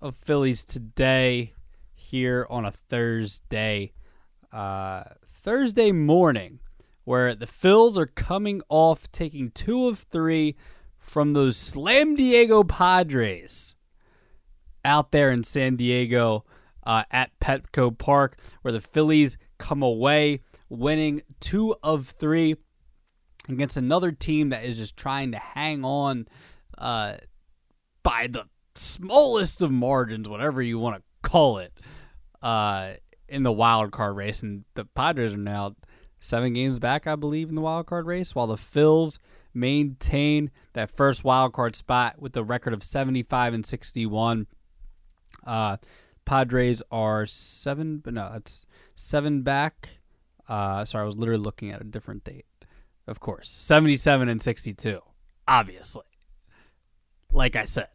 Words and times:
of 0.00 0.16
Phillies 0.16 0.64
Today 0.64 1.52
here 1.94 2.46
on 2.50 2.64
a 2.64 2.70
Thursday. 2.70 3.92
Uh, 4.52 5.04
Thursday 5.32 5.92
morning, 5.92 6.60
where 7.04 7.34
the 7.34 7.46
Phils 7.46 7.96
are 7.96 8.06
coming 8.06 8.62
off 8.68 9.10
taking 9.12 9.50
two 9.50 9.86
of 9.86 9.98
three 9.98 10.56
from 10.98 11.32
those 11.32 11.56
Slam 11.56 12.16
Diego 12.16 12.62
Padres 12.64 13.76
out 14.84 15.12
there 15.12 15.30
in 15.30 15.44
San 15.44 15.76
Diego 15.76 16.44
uh, 16.86 17.04
at 17.10 17.38
Petco 17.40 17.96
Park, 17.96 18.36
where 18.62 18.72
the 18.72 18.80
Phillies 18.80 19.36
come 19.58 19.82
away 19.82 20.40
winning 20.68 21.22
two 21.40 21.74
of 21.82 22.06
three 22.06 22.56
against 23.48 23.76
another 23.76 24.12
team 24.12 24.50
that 24.50 24.64
is 24.64 24.76
just 24.76 24.96
trying 24.96 25.32
to 25.32 25.38
hang 25.38 25.84
on 25.84 26.26
uh, 26.78 27.14
by 28.02 28.26
the 28.26 28.44
smallest 28.74 29.62
of 29.62 29.70
margins, 29.70 30.28
whatever 30.28 30.62
you 30.62 30.78
want 30.78 30.96
to 30.96 31.28
call 31.28 31.58
it, 31.58 31.72
uh, 32.42 32.94
in 33.28 33.42
the 33.42 33.52
wild 33.52 33.92
card 33.92 34.16
race. 34.16 34.42
And 34.42 34.64
the 34.74 34.84
Padres 34.84 35.32
are 35.32 35.38
now 35.38 35.74
seven 36.20 36.54
games 36.54 36.78
back, 36.78 37.06
I 37.06 37.16
believe, 37.16 37.48
in 37.48 37.54
the 37.54 37.60
wild 37.60 37.86
card 37.86 38.06
race, 38.06 38.34
while 38.34 38.46
the 38.46 38.56
Phils 38.56 39.18
maintain 39.52 40.50
that 40.72 40.90
first 40.90 41.22
wild 41.24 41.52
card 41.52 41.76
spot 41.76 42.20
with 42.20 42.36
a 42.36 42.42
record 42.42 42.72
of 42.72 42.82
75 42.82 43.54
and 43.54 43.64
61. 43.64 44.46
Uh, 45.46 45.76
Padres 46.24 46.82
are 46.90 47.26
seven, 47.26 47.98
but 47.98 48.14
no, 48.14 48.32
it's 48.34 48.66
seven 48.96 49.42
back. 49.42 49.90
Uh, 50.48 50.84
sorry, 50.84 51.02
I 51.02 51.06
was 51.06 51.16
literally 51.16 51.42
looking 51.42 51.70
at 51.70 51.80
a 51.80 51.84
different 51.84 52.24
date. 52.24 52.46
Of 53.06 53.20
course, 53.20 53.54
77 53.58 54.28
and 54.28 54.42
62, 54.42 55.00
obviously. 55.46 56.02
Like 57.32 57.56
I 57.56 57.64
said, 57.64 57.88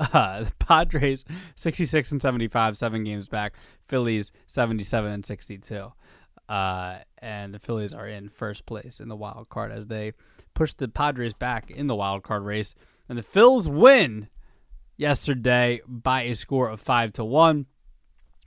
uh, 0.00 0.44
the 0.44 0.52
Padres 0.58 1.24
66 1.56 2.12
and 2.12 2.22
75, 2.22 2.76
seven 2.76 3.04
games 3.04 3.28
back. 3.28 3.54
Phillies 3.86 4.32
77 4.46 5.10
and 5.10 5.24
62. 5.24 5.92
Uh, 6.48 6.98
and 7.18 7.52
the 7.52 7.58
Phillies 7.58 7.92
are 7.92 8.06
in 8.06 8.28
first 8.28 8.66
place 8.66 9.00
in 9.00 9.08
the 9.08 9.16
wild 9.16 9.48
card 9.48 9.72
as 9.72 9.88
they 9.88 10.12
push 10.54 10.74
the 10.74 10.88
Padres 10.88 11.34
back 11.34 11.70
in 11.70 11.86
the 11.86 11.96
wild 11.96 12.22
card 12.22 12.44
race. 12.44 12.74
And 13.08 13.18
the 13.18 13.22
Phils 13.22 13.66
win 13.66 14.28
yesterday 14.96 15.80
by 15.86 16.22
a 16.22 16.34
score 16.34 16.68
of 16.68 16.80
five 16.80 17.12
to 17.14 17.24
one 17.24 17.66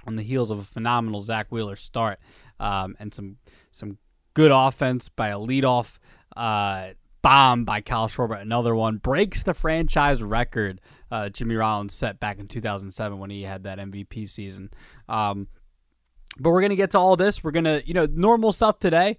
on 0.07 0.15
the 0.15 0.23
heels 0.23 0.49
of 0.49 0.59
a 0.59 0.63
phenomenal 0.63 1.21
Zack 1.21 1.47
Wheeler 1.49 1.75
start 1.75 2.19
um, 2.59 2.95
and 2.99 3.13
some 3.13 3.37
some 3.71 3.97
good 4.33 4.51
offense 4.51 5.09
by 5.09 5.29
a 5.29 5.37
leadoff 5.37 5.97
uh, 6.35 6.91
bomb 7.21 7.65
by 7.65 7.81
Kyle 7.81 8.07
Schwarber. 8.07 8.39
Another 8.39 8.75
one 8.75 8.97
breaks 8.97 9.43
the 9.43 9.53
franchise 9.53 10.23
record 10.23 10.79
uh, 11.11 11.29
Jimmy 11.29 11.55
Rollins 11.55 11.93
set 11.93 12.19
back 12.19 12.39
in 12.39 12.47
2007 12.47 13.17
when 13.19 13.29
he 13.29 13.43
had 13.43 13.63
that 13.63 13.79
MVP 13.79 14.29
season. 14.29 14.71
Um, 15.07 15.47
but 16.37 16.51
we're 16.51 16.61
gonna 16.61 16.75
get 16.75 16.91
to 16.91 16.99
all 16.99 17.15
this. 17.15 17.43
We're 17.43 17.51
gonna, 17.51 17.81
you 17.85 17.93
know, 17.93 18.07
normal 18.11 18.51
stuff 18.51 18.79
today. 18.79 19.17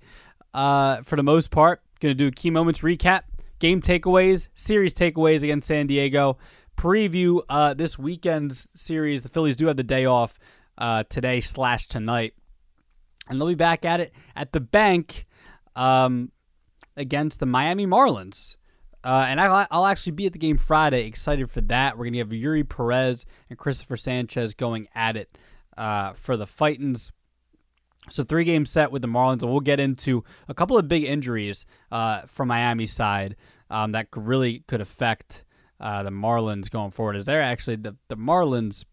Uh, 0.53 1.03
for 1.03 1.17
the 1.17 1.23
most 1.23 1.51
part, 1.51 1.83
gonna 2.01 2.15
do 2.15 2.29
a 2.29 2.31
key 2.33 2.51
moments 2.51 2.81
recap, 2.81 3.23
game 3.59 3.81
takeaways, 3.81 4.49
series 4.55 4.95
takeaways 4.95 5.43
against 5.43 5.69
San 5.69 5.87
Diego, 5.87 6.39
preview 6.77 7.43
uh, 7.49 7.75
this 7.75 7.99
weekend's 7.99 8.69
series. 8.75 9.23
The 9.23 9.29
Phillies 9.29 9.57
do 9.57 9.67
have 9.67 9.77
the 9.77 9.83
day 9.83 10.07
off 10.07 10.39
uh, 10.79 11.05
today 11.09 11.41
slash 11.41 11.89
tonight, 11.89 12.35
and 13.29 13.41
they'll 13.41 13.49
be 13.49 13.55
back 13.55 13.85
at 13.85 14.01
it 14.01 14.13
at 14.35 14.53
the 14.53 14.61
bank 14.61 15.27
um, 15.77 16.33
against 16.97 17.41
the 17.41 17.47
Miami 17.47 17.87
Marlins. 17.87 18.57
Uh, 19.03 19.25
and 19.29 19.41
I, 19.41 19.67
will 19.73 19.87
actually 19.87 20.13
be 20.13 20.27
at 20.27 20.33
the 20.33 20.39
game 20.39 20.59
Friday. 20.59 21.07
Excited 21.07 21.51
for 21.51 21.63
that. 21.63 21.97
We're 21.97 22.05
going 22.05 22.13
to 22.15 22.19
have 22.19 22.29
Eury 22.29 22.69
Perez 22.69 23.25
and 23.49 23.59
Cristopher 23.59 23.99
Sanchez 23.99 24.53
going 24.55 24.89
at 24.95 25.17
it 25.17 25.39
uh, 25.77 26.13
for 26.13 26.37
the 26.37 26.45
Fightins. 26.45 27.11
So 28.09 28.25
three 28.25 28.45
game 28.45 28.67
set 28.67 28.91
with 28.91 29.03
the 29.03 29.09
Marlins, 29.09 29.43
and 29.43 29.51
we'll 29.51 29.61
get 29.61 29.81
into 29.81 30.25
a 30.49 30.55
couple 30.55 30.77
of 30.77 30.89
big 30.89 31.05
injuries 31.05 31.67
uh, 31.93 32.23
from 32.23 32.49
Miami 32.49 32.87
side 32.87 33.37
um, 33.69 33.93
that 33.93 34.09
really 34.17 34.61
could 34.67 34.81
affect 34.81 35.45
uh, 35.81 36.03
the 36.03 36.11
Marlins 36.11 36.71
going 36.71 36.91
forward. 36.91 37.17
Is 37.17 37.27
there 37.27 37.43
actually 37.43 37.77
the 37.77 37.97
the 38.09 38.17
Marlins? 38.17 38.85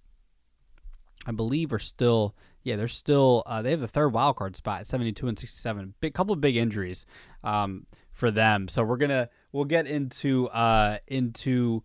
I 1.25 1.31
believe 1.31 1.73
are 1.73 1.79
still 1.79 2.35
yeah 2.63 2.75
they're 2.75 2.87
still 2.87 3.43
uh, 3.45 3.61
they 3.61 3.71
have 3.71 3.81
the 3.81 3.87
third 3.87 4.09
wild 4.09 4.35
card 4.35 4.55
spot, 4.55 4.85
seventy 4.87 5.11
two 5.11 5.27
and 5.27 5.39
sixty 5.39 5.57
seven. 5.57 5.93
Big 5.99 6.13
couple 6.13 6.33
of 6.33 6.41
big 6.41 6.55
injuries 6.55 7.05
um, 7.43 7.85
for 8.11 8.29
them. 8.29 8.67
So 8.67 8.83
we're 8.83 8.97
gonna 8.97 9.29
we'll 9.57 9.65
get 9.65 9.87
into 9.87 10.47
uh, 10.49 10.99
into 11.07 11.83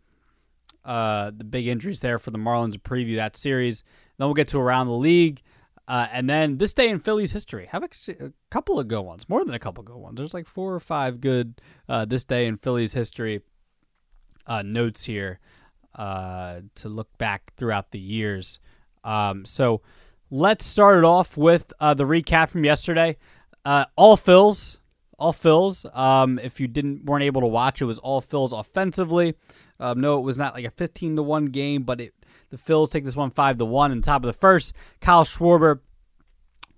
uh, 0.85 1.31
the 1.35 1.45
big 1.45 1.67
injuries 1.67 2.01
there 2.01 2.19
for 2.19 2.31
the 2.31 2.39
Marlins 2.39 2.73
to 2.75 2.79
preview 2.79 3.17
that 3.17 3.35
series. 3.35 3.83
Then 4.19 4.29
we'll 4.29 4.35
get 4.35 4.49
to 4.49 4.59
around 4.59 4.89
the 4.89 4.93
league. 4.93 5.41
Uh, 5.89 6.07
and 6.13 6.29
then 6.31 6.59
this 6.59 6.75
day 6.75 6.89
in 6.89 7.01
Phillies 7.01 7.33
history, 7.33 7.67
have 7.73 7.83
actually 7.83 8.17
a 8.21 8.33
couple 8.51 8.79
of 8.79 8.87
good 8.87 9.01
ones, 9.01 9.29
more 9.29 9.45
than 9.45 9.55
a 9.55 9.59
couple 9.59 9.83
good 9.83 9.97
ones. 9.97 10.17
There's 10.17 10.35
like 10.35 10.47
four 10.47 10.75
or 10.75 10.81
five 10.81 11.21
good 11.21 11.61
uh, 11.89 12.05
this 12.05 12.25
day 12.25 12.47
in 12.47 12.57
Phillies 12.59 12.93
history 12.93 13.41
uh, 14.47 14.63
notes 14.63 15.05
here 15.05 15.41
uh, 15.95 16.61
to 16.77 16.89
look 16.89 17.17
back 17.19 17.53
throughout 17.57 17.91
the 17.91 17.99
years. 17.99 18.61
Um, 19.03 19.45
so 19.45 19.81
let's 20.31 20.65
start 20.65 20.99
it 20.99 21.05
off 21.05 21.37
with 21.37 21.73
uh, 21.81 21.95
the 21.95 22.05
recap 22.05 22.51
from 22.51 22.65
yesterday. 22.65 23.17
Uh, 23.65 23.87
all 23.97 24.17
Phils, 24.17 24.79
all 25.19 25.33
fills. 25.33 25.87
Um, 25.93 26.39
if 26.39 26.61
you 26.61 26.69
didn't 26.69 27.05
weren't 27.05 27.25
able 27.25 27.41
to 27.41 27.47
watch, 27.47 27.81
it 27.81 27.87
was 27.87 27.99
all 27.99 28.21
fills 28.21 28.53
offensively. 28.53 29.35
Um, 29.81 30.01
no, 30.01 30.19
it 30.19 30.23
was 30.23 30.39
not 30.39 30.55
like 30.55 30.65
a 30.65 30.71
15 30.71 31.17
to 31.17 31.23
one 31.23 31.47
game, 31.47 31.83
but 31.83 32.01
it 32.01 32.15
the 32.51 32.59
Phils 32.59 32.91
take 32.91 33.05
this 33.05 33.17
one 33.17 33.31
five 33.31 33.57
to 33.59 33.65
one. 33.65 33.93
In 33.93 34.01
the 34.01 34.05
top 34.05 34.23
of 34.23 34.27
the 34.27 34.39
first, 34.39 34.75
Kyle 35.01 35.25
Schwarber 35.25 35.81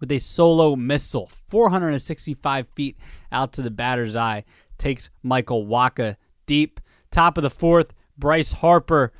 with 0.01 0.13
a 0.13 0.19
solo 0.19 0.77
missile, 0.77 1.31
465 1.49 2.69
feet 2.75 2.97
out 3.33 3.53
to 3.55 3.63
the 3.63 3.71
batter's 3.71 4.17
eye, 4.17 4.45
takes 4.79 5.11
Michael 5.23 5.67
Wacha 5.67 6.17
deep. 6.47 6.81
Top 7.11 7.37
of 7.39 7.43
the 7.43 7.51
fourth, 7.51 7.93
Bryce 8.17 8.53
Harper 8.53 9.13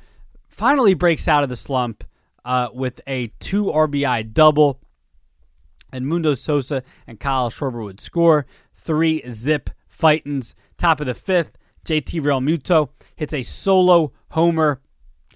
finally 0.47 0.93
breaks 0.93 1.27
out 1.27 1.43
of 1.43 1.49
the 1.49 1.55
slump 1.55 2.03
uh, 2.45 2.69
with 2.73 3.01
a 3.07 3.27
two 3.39 3.65
RBI 3.65 4.33
double. 4.33 4.79
And 5.91 6.07
Mundo 6.07 6.33
Sosa 6.33 6.83
and 7.07 7.19
Kyle 7.19 7.49
Schwarber 7.49 7.83
would 7.83 8.01
score. 8.01 8.45
Three 8.85 9.23
zip 9.31 9.71
fightins. 9.91 10.53
Top 10.77 10.99
of 10.99 11.07
the 11.07 11.15
fifth, 11.15 11.57
JT 11.87 12.21
Realmuto 12.21 12.89
hits 13.15 13.33
a 13.33 13.41
solo 13.41 14.13
homer. 14.29 14.79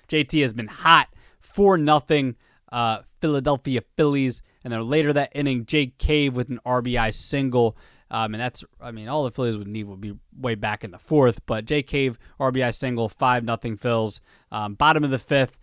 JT 0.07 0.41
has 0.43 0.53
been 0.53 0.67
hot. 0.67 1.07
4 1.39 1.77
nothing 1.77 2.35
uh, 2.71 2.99
Philadelphia 3.19 3.81
Phillies. 3.97 4.43
And 4.63 4.71
then 4.71 4.83
later 4.85 5.11
that 5.13 5.31
inning, 5.33 5.65
Jake 5.65 5.97
Cave 5.97 6.35
with 6.35 6.49
an 6.49 6.59
RBI 6.63 7.13
single. 7.15 7.75
Um, 8.11 8.35
and 8.35 8.41
that's, 8.41 8.63
I 8.79 8.91
mean, 8.91 9.07
all 9.07 9.23
the 9.23 9.31
Phillies 9.31 9.57
would 9.57 9.67
need 9.67 9.85
would 9.85 10.01
be 10.01 10.13
way 10.37 10.53
back 10.53 10.83
in 10.83 10.91
the 10.91 10.99
fourth. 10.99 11.43
But 11.47 11.65
Jake 11.65 11.87
Cave, 11.87 12.19
RBI 12.39 12.75
single, 12.75 13.09
5 13.09 13.43
nothing 13.43 13.77
Phils. 13.77 14.19
Um, 14.51 14.75
bottom 14.75 15.03
of 15.03 15.09
the 15.09 15.17
fifth, 15.17 15.57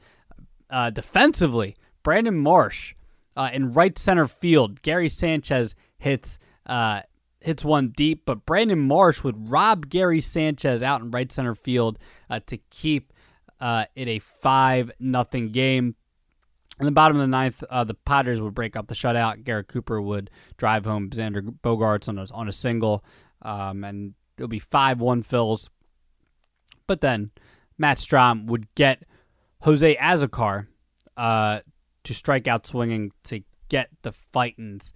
uh, 0.70 0.90
defensively, 0.90 1.76
Brandon 2.02 2.36
Marsh 2.36 2.94
uh, 3.36 3.50
in 3.52 3.70
right 3.70 3.96
center 3.96 4.26
field. 4.26 4.82
Gary 4.82 5.08
Sanchez 5.08 5.76
hits 5.98 6.38
uh, 6.66 7.02
hits 7.46 7.64
one 7.64 7.92
deep, 7.96 8.22
but 8.26 8.44
Brandon 8.44 8.80
Marsh 8.80 9.22
would 9.22 9.50
rob 9.50 9.88
Gary 9.88 10.20
Sanchez 10.20 10.82
out 10.82 11.00
in 11.00 11.12
right 11.12 11.30
center 11.30 11.54
field 11.54 11.96
uh, 12.28 12.40
to 12.46 12.56
keep 12.70 13.12
uh, 13.60 13.84
it 13.94 14.08
a 14.08 14.18
five 14.18 14.90
nothing 14.98 15.52
game. 15.52 15.94
In 16.80 16.86
the 16.86 16.92
bottom 16.92 17.16
of 17.16 17.20
the 17.20 17.28
ninth, 17.28 17.62
uh, 17.70 17.84
the 17.84 17.94
Padres 17.94 18.40
would 18.40 18.52
break 18.52 18.74
up 18.74 18.88
the 18.88 18.96
shutout. 18.96 19.44
Garrett 19.44 19.68
Cooper 19.68 20.02
would 20.02 20.28
drive 20.56 20.84
home 20.84 21.08
Xander 21.10 21.40
Bogaerts 21.62 22.08
on 22.08 22.18
a, 22.18 22.26
on 22.32 22.48
a 22.48 22.52
single, 22.52 23.04
um, 23.42 23.84
and 23.84 24.14
it'll 24.36 24.48
be 24.48 24.58
five 24.58 25.00
one 25.00 25.22
Phils. 25.22 25.68
But 26.88 27.00
then 27.00 27.30
Matt 27.78 27.98
Strahm 27.98 28.46
would 28.46 28.74
get 28.74 29.04
Jose 29.60 29.96
Azocar 29.96 30.66
uh, 31.16 31.60
to 32.02 32.12
strike 32.12 32.48
out 32.48 32.66
swinging 32.66 33.12
to 33.24 33.44
get 33.68 33.90
the 34.02 34.12
Fightins 34.34 34.90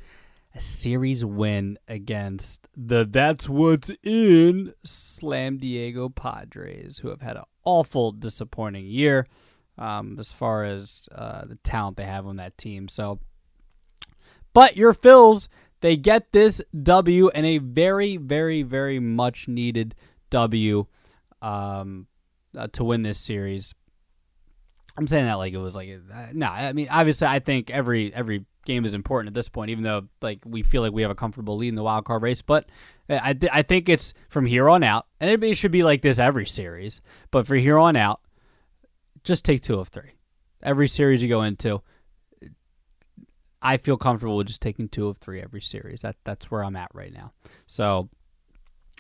a 0.54 0.60
series 0.60 1.24
win 1.24 1.78
against 1.86 2.66
the 2.76 3.04
That's 3.08 3.48
What's 3.48 3.90
In 4.02 4.74
Slam 4.84 5.58
Diego 5.58 6.08
Padres, 6.08 6.98
who 6.98 7.08
have 7.08 7.20
had 7.20 7.36
an 7.36 7.44
awful, 7.64 8.12
disappointing 8.12 8.86
year 8.86 9.26
um, 9.78 10.16
as 10.18 10.32
far 10.32 10.64
as 10.64 11.08
uh, 11.14 11.44
the 11.44 11.56
talent 11.56 11.96
they 11.96 12.04
have 12.04 12.26
on 12.26 12.36
that 12.36 12.58
team. 12.58 12.88
So, 12.88 13.20
but 14.52 14.76
your 14.76 14.92
Phils, 14.92 15.48
they 15.80 15.96
get 15.96 16.32
this 16.32 16.60
W 16.82 17.28
and 17.28 17.46
a 17.46 17.58
very, 17.58 18.16
very, 18.16 18.62
very 18.62 18.98
much 18.98 19.46
needed 19.46 19.94
W 20.30 20.86
um, 21.40 22.06
uh, 22.56 22.66
to 22.72 22.84
win 22.84 23.02
this 23.02 23.18
series. 23.18 23.74
I'm 24.96 25.06
saying 25.06 25.26
that 25.26 25.34
like 25.34 25.52
it 25.52 25.58
was 25.58 25.76
like 25.76 25.88
no. 26.32 26.46
I 26.46 26.72
mean, 26.72 26.88
obviously, 26.90 27.28
I 27.28 27.38
think 27.38 27.70
every 27.70 28.12
every 28.12 28.44
game 28.64 28.84
is 28.84 28.94
important 28.94 29.28
at 29.28 29.34
this 29.34 29.48
point, 29.48 29.70
even 29.70 29.84
though 29.84 30.08
like 30.20 30.40
we 30.44 30.62
feel 30.62 30.82
like 30.82 30.92
we 30.92 31.02
have 31.02 31.10
a 31.10 31.16
comfortable 31.16 31.56
lead 31.56 31.68
in 31.68 31.74
the 31.74 31.82
wild 31.82 32.04
card 32.04 32.22
race. 32.22 32.42
But 32.42 32.68
I 33.08 33.36
I 33.52 33.62
think 33.62 33.88
it's 33.88 34.14
from 34.28 34.46
here 34.46 34.68
on 34.68 34.82
out, 34.82 35.06
and 35.20 35.42
it, 35.42 35.54
should 35.56 35.72
be 35.72 35.82
like 35.82 36.02
this 36.02 36.18
every 36.18 36.46
series. 36.46 37.00
But 37.30 37.46
from 37.46 37.58
here 37.58 37.78
on 37.78 37.96
out, 37.96 38.20
just 39.24 39.44
take 39.44 39.62
two 39.62 39.78
of 39.78 39.88
three. 39.88 40.12
Every 40.62 40.88
series 40.88 41.22
you 41.22 41.28
go 41.28 41.42
into, 41.42 41.82
I 43.62 43.78
feel 43.78 43.96
comfortable 43.96 44.36
with 44.36 44.48
just 44.48 44.60
taking 44.60 44.88
two 44.88 45.08
of 45.08 45.18
three 45.18 45.40
every 45.40 45.62
series. 45.62 46.02
That 46.02 46.16
that's 46.24 46.50
where 46.50 46.64
I'm 46.64 46.76
at 46.76 46.90
right 46.94 47.12
now. 47.12 47.32
So, 47.66 48.08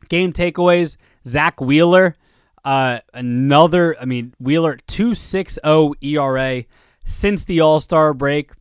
game 0.08 0.32
takeaways: 0.32 0.96
Zack 1.26 1.60
Wheeler, 1.60 2.16
uh, 2.64 3.00
another. 3.12 3.96
I 4.00 4.06
mean, 4.06 4.34
Wheeler 4.40 4.78
two 4.86 5.14
six 5.14 5.58
zero 5.64 5.92
ERA 6.00 6.64
since 7.04 7.44
the 7.44 7.60
All 7.60 7.80
Star 7.80 8.14
break. 8.14 8.52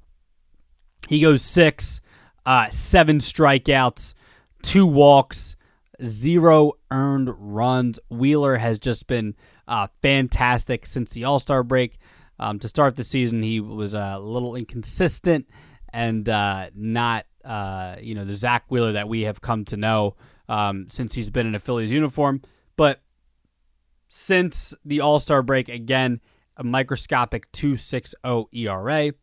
He 1.09 1.21
goes 1.21 1.41
six, 1.41 2.01
uh, 2.45 2.69
seven 2.69 3.17
strikeouts, 3.17 4.13
two 4.61 4.85
walks, 4.85 5.55
zero 6.05 6.73
earned 6.91 7.33
runs. 7.35 7.99
Wheeler 8.11 8.57
has 8.57 8.77
just 8.77 9.07
been 9.07 9.33
uh, 9.67 9.87
fantastic 10.03 10.85
since 10.85 11.09
the 11.09 11.23
All 11.23 11.39
Star 11.39 11.63
break. 11.63 11.97
Um, 12.37 12.59
to 12.59 12.67
start 12.67 12.95
the 12.95 13.03
season, 13.03 13.41
he 13.41 13.59
was 13.59 13.95
a 13.95 14.19
little 14.19 14.55
inconsistent 14.55 15.49
and 15.91 16.29
uh, 16.29 16.69
not, 16.75 17.25
uh, 17.43 17.95
you 17.99 18.13
know, 18.13 18.23
the 18.23 18.35
Zack 18.35 18.65
Wheeler 18.69 18.91
that 18.91 19.09
we 19.09 19.21
have 19.21 19.41
come 19.41 19.65
to 19.65 19.77
know 19.77 20.15
um, 20.47 20.91
since 20.91 21.15
he's 21.15 21.31
been 21.31 21.47
in 21.47 21.55
a 21.55 21.59
Phillies 21.59 21.89
uniform. 21.89 22.43
But 22.77 23.01
since 24.09 24.75
the 24.85 25.01
All 25.01 25.19
Star 25.19 25.41
break, 25.41 25.69
again, 25.69 26.21
a 26.55 26.63
microscopic 26.63 27.51
2.60 27.51 28.45
ERA, 28.53 29.13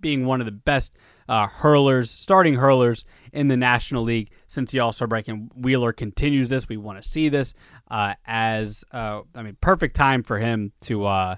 being 0.00 0.26
one 0.26 0.40
of 0.40 0.46
the 0.46 0.52
best 0.52 0.96
uh, 1.28 1.46
hurlers, 1.46 2.10
starting 2.10 2.54
hurlers 2.54 3.04
in 3.32 3.48
the 3.48 3.56
National 3.56 4.02
League 4.02 4.30
since 4.46 4.70
the 4.70 4.80
All 4.80 4.92
Star 4.92 5.08
break. 5.08 5.28
And 5.28 5.50
Wheeler 5.54 5.92
continues 5.92 6.48
this. 6.48 6.68
We 6.68 6.76
want 6.76 7.02
to 7.02 7.08
see 7.08 7.28
this 7.28 7.54
uh, 7.90 8.14
as 8.26 8.84
uh, 8.92 9.22
I 9.34 9.42
mean, 9.42 9.56
perfect 9.60 9.96
time 9.96 10.22
for 10.22 10.38
him 10.38 10.72
to 10.82 11.04
uh, 11.04 11.36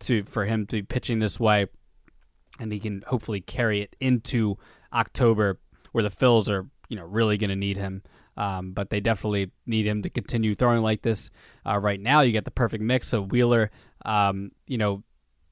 to 0.00 0.24
for 0.24 0.44
him 0.44 0.66
to 0.66 0.76
be 0.76 0.82
pitching 0.82 1.18
this 1.18 1.40
way, 1.40 1.66
and 2.58 2.72
he 2.72 2.80
can 2.80 3.02
hopefully 3.06 3.40
carry 3.40 3.80
it 3.80 3.96
into 4.00 4.56
October, 4.92 5.58
where 5.92 6.04
the 6.04 6.10
Phils 6.10 6.50
are 6.50 6.68
you 6.88 6.96
know 6.96 7.04
really 7.04 7.36
going 7.36 7.50
to 7.50 7.56
need 7.56 7.76
him. 7.76 8.02
Um, 8.36 8.72
but 8.72 8.88
they 8.88 9.00
definitely 9.00 9.50
need 9.66 9.86
him 9.86 10.02
to 10.02 10.08
continue 10.08 10.54
throwing 10.54 10.82
like 10.82 11.02
this. 11.02 11.30
Uh, 11.66 11.78
right 11.78 12.00
now, 12.00 12.22
you 12.22 12.32
get 12.32 12.46
the 12.46 12.50
perfect 12.50 12.82
mix 12.82 13.12
of 13.12 13.30
Wheeler, 13.30 13.70
um, 14.06 14.52
you 14.66 14.78
know, 14.78 15.02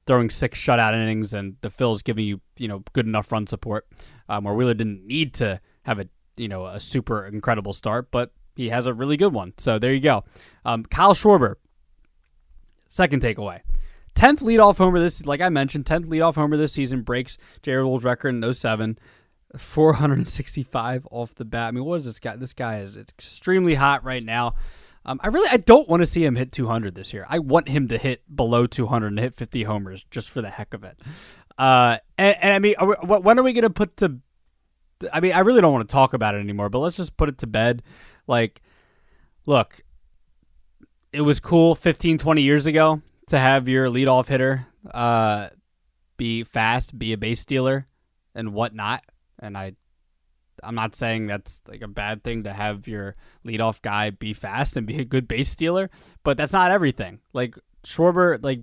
throwing 0.09 0.31
six 0.31 0.59
shutout 0.59 0.95
innings, 0.95 1.35
and 1.35 1.57
the 1.61 1.69
Phils 1.69 2.03
giving 2.03 2.25
you 2.25 2.41
you 2.57 2.67
know 2.67 2.83
good 2.93 3.05
enough 3.05 3.31
run 3.31 3.45
support. 3.45 3.87
Um, 4.27 4.43
where 4.43 4.55
Wheeler 4.55 4.73
didn't 4.73 5.05
need 5.05 5.35
to 5.35 5.61
have 5.83 5.99
a 5.99 6.07
you 6.35 6.47
know 6.47 6.65
a 6.65 6.79
super 6.79 7.27
incredible 7.27 7.73
start, 7.73 8.09
but 8.09 8.33
he 8.55 8.69
has 8.69 8.87
a 8.87 8.93
really 8.93 9.17
good 9.17 9.33
one. 9.33 9.53
So 9.57 9.77
there 9.77 9.93
you 9.93 9.99
go. 9.99 10.23
Um, 10.65 10.83
Kyle 10.83 11.13
Schwarber, 11.13 11.55
second 12.87 13.21
takeaway. 13.21 13.61
10th 14.15 14.39
leadoff 14.39 14.77
homer 14.79 14.99
this, 14.99 15.25
like 15.27 15.41
I 15.41 15.49
mentioned, 15.49 15.85
10th 15.85 16.07
leadoff 16.07 16.33
homer 16.35 16.57
this 16.57 16.73
season 16.73 17.03
breaks 17.03 17.37
J-Roll's 17.61 18.03
record 18.03 18.29
in 18.29 18.53
07. 18.53 18.97
465 19.57 21.07
off 21.11 21.35
the 21.35 21.45
bat. 21.45 21.67
I 21.67 21.71
mean, 21.71 21.85
what 21.85 21.99
is 21.99 22.05
this 22.05 22.19
guy? 22.19 22.35
This 22.35 22.53
guy 22.53 22.79
is 22.79 22.97
extremely 22.97 23.75
hot 23.75 24.03
right 24.03 24.23
now. 24.23 24.55
Um, 25.05 25.19
I 25.23 25.27
really 25.27 25.49
I 25.51 25.57
don't 25.57 25.87
want 25.87 26.01
to 26.01 26.05
see 26.05 26.23
him 26.25 26.35
hit 26.35 26.51
200 26.51 26.95
this 26.95 27.13
year. 27.13 27.25
I 27.29 27.39
want 27.39 27.69
him 27.69 27.87
to 27.87 27.97
hit 27.97 28.23
below 28.33 28.67
200 28.67 29.07
and 29.07 29.19
hit 29.19 29.35
50 29.35 29.63
homers 29.63 30.05
just 30.11 30.29
for 30.29 30.41
the 30.41 30.49
heck 30.49 30.73
of 30.73 30.83
it. 30.83 30.99
Uh, 31.57 31.97
and, 32.17 32.37
and 32.41 32.53
I 32.53 32.59
mean, 32.59 32.75
are 32.77 32.87
we, 32.87 32.95
when 33.17 33.39
are 33.39 33.43
we 33.43 33.53
going 33.53 33.63
to 33.63 33.69
put 33.69 33.97
to? 33.97 34.19
I 35.13 35.19
mean, 35.19 35.31
I 35.31 35.39
really 35.39 35.61
don't 35.61 35.73
want 35.73 35.87
to 35.87 35.91
talk 35.91 36.13
about 36.13 36.35
it 36.35 36.39
anymore. 36.39 36.69
But 36.69 36.79
let's 36.79 36.97
just 36.97 37.17
put 37.17 37.29
it 37.29 37.37
to 37.39 37.47
bed. 37.47 37.81
Like, 38.27 38.61
look, 39.45 39.81
it 41.11 41.21
was 41.21 41.39
cool 41.39 41.75
15, 41.75 42.17
20 42.17 42.41
years 42.41 42.67
ago 42.67 43.01
to 43.27 43.39
have 43.39 43.69
your 43.69 43.87
leadoff 43.87 44.27
hitter 44.27 44.67
uh, 44.91 45.49
be 46.17 46.43
fast, 46.43 46.97
be 46.97 47.13
a 47.13 47.17
base 47.17 47.41
stealer, 47.41 47.87
and 48.35 48.53
whatnot. 48.53 49.03
And 49.39 49.57
I 49.57 49.73
I'm 50.63 50.75
not 50.75 50.95
saying 50.95 51.27
that's 51.27 51.61
like 51.67 51.81
a 51.81 51.87
bad 51.87 52.23
thing 52.23 52.43
to 52.43 52.53
have 52.53 52.87
your 52.87 53.15
leadoff 53.45 53.81
guy 53.81 54.09
be 54.09 54.33
fast 54.33 54.77
and 54.77 54.85
be 54.85 54.99
a 54.99 55.05
good 55.05 55.27
base 55.27 55.49
stealer, 55.49 55.89
but 56.23 56.37
that's 56.37 56.53
not 56.53 56.71
everything. 56.71 57.19
Like 57.33 57.57
Schwarber, 57.85 58.41
like 58.43 58.61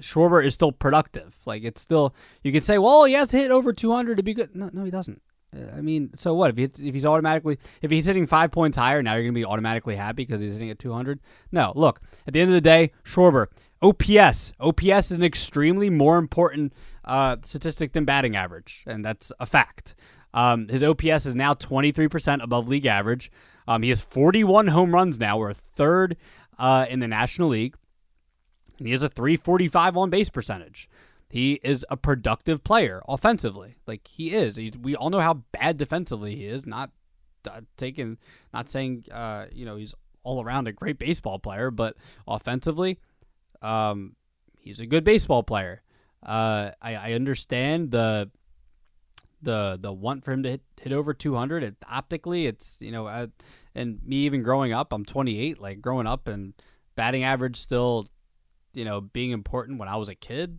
Schwarber 0.00 0.44
is 0.44 0.54
still 0.54 0.72
productive. 0.72 1.36
Like 1.46 1.64
it's 1.64 1.80
still 1.80 2.14
you 2.42 2.52
can 2.52 2.62
say, 2.62 2.78
well, 2.78 3.04
he 3.04 3.14
has 3.14 3.30
to 3.30 3.38
hit 3.38 3.50
over 3.50 3.72
200 3.72 4.16
to 4.16 4.22
be 4.22 4.34
good. 4.34 4.54
No, 4.54 4.70
no, 4.72 4.84
he 4.84 4.90
doesn't. 4.90 5.22
Uh, 5.56 5.76
I 5.76 5.80
mean, 5.80 6.10
so 6.14 6.34
what 6.34 6.50
if 6.50 6.56
he, 6.56 6.88
if 6.88 6.94
he's 6.94 7.06
automatically 7.06 7.58
if 7.82 7.90
he's 7.90 8.06
hitting 8.06 8.26
five 8.26 8.52
points 8.52 8.76
higher 8.76 9.02
now 9.02 9.14
you're 9.14 9.24
gonna 9.24 9.32
be 9.32 9.44
automatically 9.44 9.96
happy 9.96 10.24
because 10.24 10.40
he's 10.40 10.52
hitting 10.52 10.70
at 10.70 10.78
200? 10.78 11.20
No, 11.50 11.72
look 11.74 12.00
at 12.26 12.32
the 12.32 12.40
end 12.40 12.50
of 12.50 12.54
the 12.54 12.60
day, 12.60 12.92
Schwarber 13.04 13.46
OPS 13.82 14.52
OPS 14.60 15.10
is 15.10 15.12
an 15.12 15.22
extremely 15.22 15.90
more 15.90 16.18
important 16.18 16.72
uh, 17.04 17.36
statistic 17.42 17.92
than 17.92 18.04
batting 18.04 18.36
average, 18.36 18.84
and 18.86 19.04
that's 19.04 19.32
a 19.40 19.46
fact. 19.46 19.94
Um, 20.32 20.68
his 20.68 20.82
OPS 20.82 21.26
is 21.26 21.34
now 21.34 21.54
23% 21.54 22.42
above 22.42 22.68
league 22.68 22.86
average. 22.86 23.30
Um, 23.66 23.82
he 23.82 23.88
has 23.88 24.00
41 24.00 24.68
home 24.68 24.94
runs 24.94 25.18
now. 25.18 25.38
We're 25.38 25.52
third 25.52 26.16
uh, 26.58 26.86
in 26.88 27.00
the 27.00 27.08
National 27.08 27.48
League. 27.48 27.76
And 28.78 28.86
he 28.86 28.92
has 28.92 29.02
a 29.02 29.08
345 29.08 29.96
on 29.96 30.10
base 30.10 30.30
percentage. 30.30 30.88
He 31.28 31.60
is 31.62 31.84
a 31.88 31.96
productive 31.96 32.64
player 32.64 33.02
offensively. 33.08 33.76
Like 33.86 34.06
he 34.08 34.32
is. 34.32 34.56
He, 34.56 34.72
we 34.80 34.96
all 34.96 35.10
know 35.10 35.20
how 35.20 35.34
bad 35.52 35.76
defensively 35.76 36.34
he 36.34 36.46
is. 36.46 36.66
Not 36.66 36.90
uh, 37.48 37.60
taking, 37.76 38.18
not 38.52 38.68
saying, 38.68 39.04
uh, 39.12 39.46
you 39.52 39.64
know, 39.64 39.76
he's 39.76 39.94
all 40.22 40.42
around 40.42 40.66
a 40.66 40.72
great 40.72 40.98
baseball 40.98 41.38
player, 41.38 41.70
but 41.70 41.96
offensively, 42.26 42.98
um, 43.62 44.16
he's 44.58 44.80
a 44.80 44.86
good 44.86 45.04
baseball 45.04 45.42
player. 45.42 45.82
Uh, 46.22 46.72
I, 46.82 46.94
I 46.94 47.12
understand 47.12 47.92
the 47.92 48.30
the 49.42 49.78
the 49.80 49.92
want 49.92 50.24
for 50.24 50.32
him 50.32 50.42
to 50.42 50.50
hit, 50.50 50.62
hit 50.80 50.92
over 50.92 51.14
200 51.14 51.62
it, 51.62 51.76
optically 51.88 52.46
it's 52.46 52.80
you 52.80 52.90
know 52.90 53.06
I, 53.06 53.28
and 53.74 54.00
me 54.04 54.16
even 54.16 54.42
growing 54.42 54.72
up 54.72 54.92
i'm 54.92 55.04
28 55.04 55.60
like 55.60 55.80
growing 55.80 56.06
up 56.06 56.28
and 56.28 56.54
batting 56.94 57.24
average 57.24 57.56
still 57.56 58.08
you 58.74 58.84
know 58.84 59.00
being 59.00 59.30
important 59.30 59.78
when 59.78 59.88
i 59.88 59.96
was 59.96 60.08
a 60.08 60.14
kid 60.14 60.58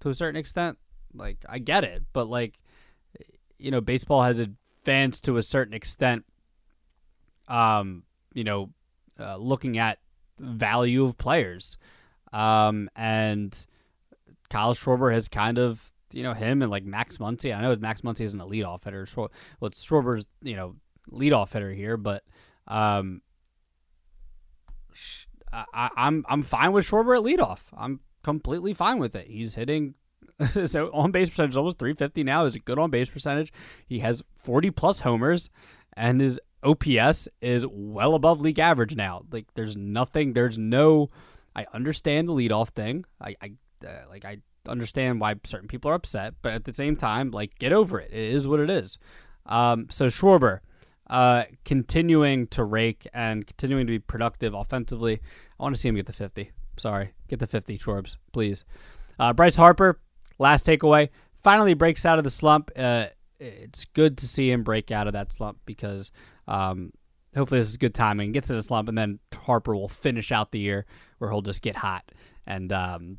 to 0.00 0.08
a 0.08 0.14
certain 0.14 0.38
extent 0.38 0.78
like 1.14 1.44
i 1.48 1.58
get 1.58 1.84
it 1.84 2.02
but 2.12 2.28
like 2.28 2.58
you 3.58 3.70
know 3.70 3.80
baseball 3.80 4.22
has 4.22 4.38
advanced 4.38 5.24
to 5.24 5.36
a 5.36 5.42
certain 5.42 5.74
extent 5.74 6.24
um 7.48 8.02
you 8.34 8.44
know 8.44 8.70
uh, 9.20 9.36
looking 9.36 9.78
at 9.78 9.98
value 10.38 11.04
of 11.04 11.18
players 11.18 11.76
um 12.32 12.88
and 12.96 13.66
Kyle 14.52 14.74
Schwarber 14.74 15.14
has 15.14 15.28
kind 15.28 15.58
of 15.58 15.92
you 16.14 16.22
know 16.22 16.34
him 16.34 16.62
and 16.62 16.70
like 16.70 16.84
Max 16.84 17.18
Muncy. 17.18 17.56
I 17.56 17.60
know 17.60 17.76
Max 17.76 18.02
Muncy 18.02 18.22
isn't 18.22 18.40
a 18.40 18.46
leadoff 18.46 18.84
hitter. 18.84 19.06
Well, 19.16 19.70
Schwarber's 19.70 20.26
you 20.42 20.56
know 20.56 20.76
leadoff 21.10 21.52
hitter 21.52 21.72
here, 21.72 21.96
but 21.96 22.24
um, 22.68 23.22
I, 25.52 25.90
I'm 25.96 26.24
I'm 26.28 26.42
fine 26.42 26.72
with 26.72 26.86
Schwarber 26.86 27.16
at 27.16 27.24
leadoff. 27.24 27.64
I'm 27.76 28.00
completely 28.22 28.74
fine 28.74 28.98
with 28.98 29.14
it. 29.14 29.26
He's 29.26 29.54
hitting 29.54 29.94
so 30.66 30.90
on 30.92 31.10
base 31.10 31.30
percentage 31.30 31.56
almost 31.56 31.78
350 31.78 32.24
now. 32.24 32.44
Is 32.44 32.56
a 32.56 32.60
good 32.60 32.78
on 32.78 32.90
base 32.90 33.10
percentage. 33.10 33.52
He 33.86 34.00
has 34.00 34.22
40 34.34 34.70
plus 34.70 35.00
homers, 35.00 35.50
and 35.96 36.20
his 36.20 36.40
OPS 36.62 37.28
is 37.40 37.66
well 37.68 38.14
above 38.14 38.40
league 38.40 38.58
average 38.58 38.96
now. 38.96 39.22
Like 39.30 39.46
there's 39.54 39.76
nothing. 39.76 40.32
There's 40.32 40.58
no. 40.58 41.10
I 41.54 41.66
understand 41.74 42.28
the 42.28 42.32
leadoff 42.32 42.70
thing. 42.70 43.04
I, 43.20 43.36
I 43.42 43.52
uh, 43.86 44.04
like 44.08 44.24
I 44.24 44.38
understand 44.66 45.20
why 45.20 45.34
certain 45.44 45.68
people 45.68 45.90
are 45.90 45.94
upset, 45.94 46.34
but 46.42 46.52
at 46.52 46.64
the 46.64 46.74
same 46.74 46.96
time, 46.96 47.30
like 47.30 47.58
get 47.58 47.72
over 47.72 48.00
it. 48.00 48.10
It 48.12 48.32
is 48.32 48.46
what 48.46 48.60
it 48.60 48.70
is. 48.70 48.98
Um, 49.46 49.86
so 49.90 50.06
Schwarber, 50.06 50.60
uh, 51.08 51.44
continuing 51.64 52.46
to 52.48 52.64
rake 52.64 53.06
and 53.12 53.46
continuing 53.46 53.86
to 53.86 53.92
be 53.92 53.98
productive 53.98 54.54
offensively. 54.54 55.20
I 55.58 55.62
want 55.62 55.74
to 55.74 55.80
see 55.80 55.88
him 55.88 55.96
get 55.96 56.06
the 56.06 56.12
50. 56.12 56.52
Sorry, 56.78 57.12
get 57.28 57.38
the 57.38 57.46
50, 57.46 57.78
Shorbs, 57.78 58.16
please. 58.32 58.64
Uh, 59.18 59.32
Bryce 59.32 59.56
Harper, 59.56 60.00
last 60.38 60.66
takeaway, 60.66 61.10
finally 61.42 61.74
breaks 61.74 62.06
out 62.06 62.18
of 62.18 62.24
the 62.24 62.30
slump. 62.30 62.70
Uh, 62.76 63.06
it's 63.38 63.84
good 63.86 64.16
to 64.18 64.26
see 64.26 64.50
him 64.50 64.62
break 64.62 64.90
out 64.90 65.06
of 65.06 65.12
that 65.12 65.32
slump 65.32 65.58
because 65.66 66.12
um, 66.48 66.92
hopefully 67.36 67.60
this 67.60 67.68
is 67.68 67.76
good 67.76 67.94
timing. 67.94 68.32
Gets 68.32 68.50
in 68.50 68.56
a 68.56 68.62
slump, 68.62 68.88
and 68.88 68.96
then 68.96 69.18
Harper 69.34 69.74
will 69.74 69.88
finish 69.88 70.32
out 70.32 70.52
the 70.52 70.60
year 70.60 70.86
where 71.18 71.30
he'll 71.30 71.42
just 71.42 71.62
get 71.62 71.76
hot 71.76 72.10
and 72.46 72.72
um, 72.72 73.18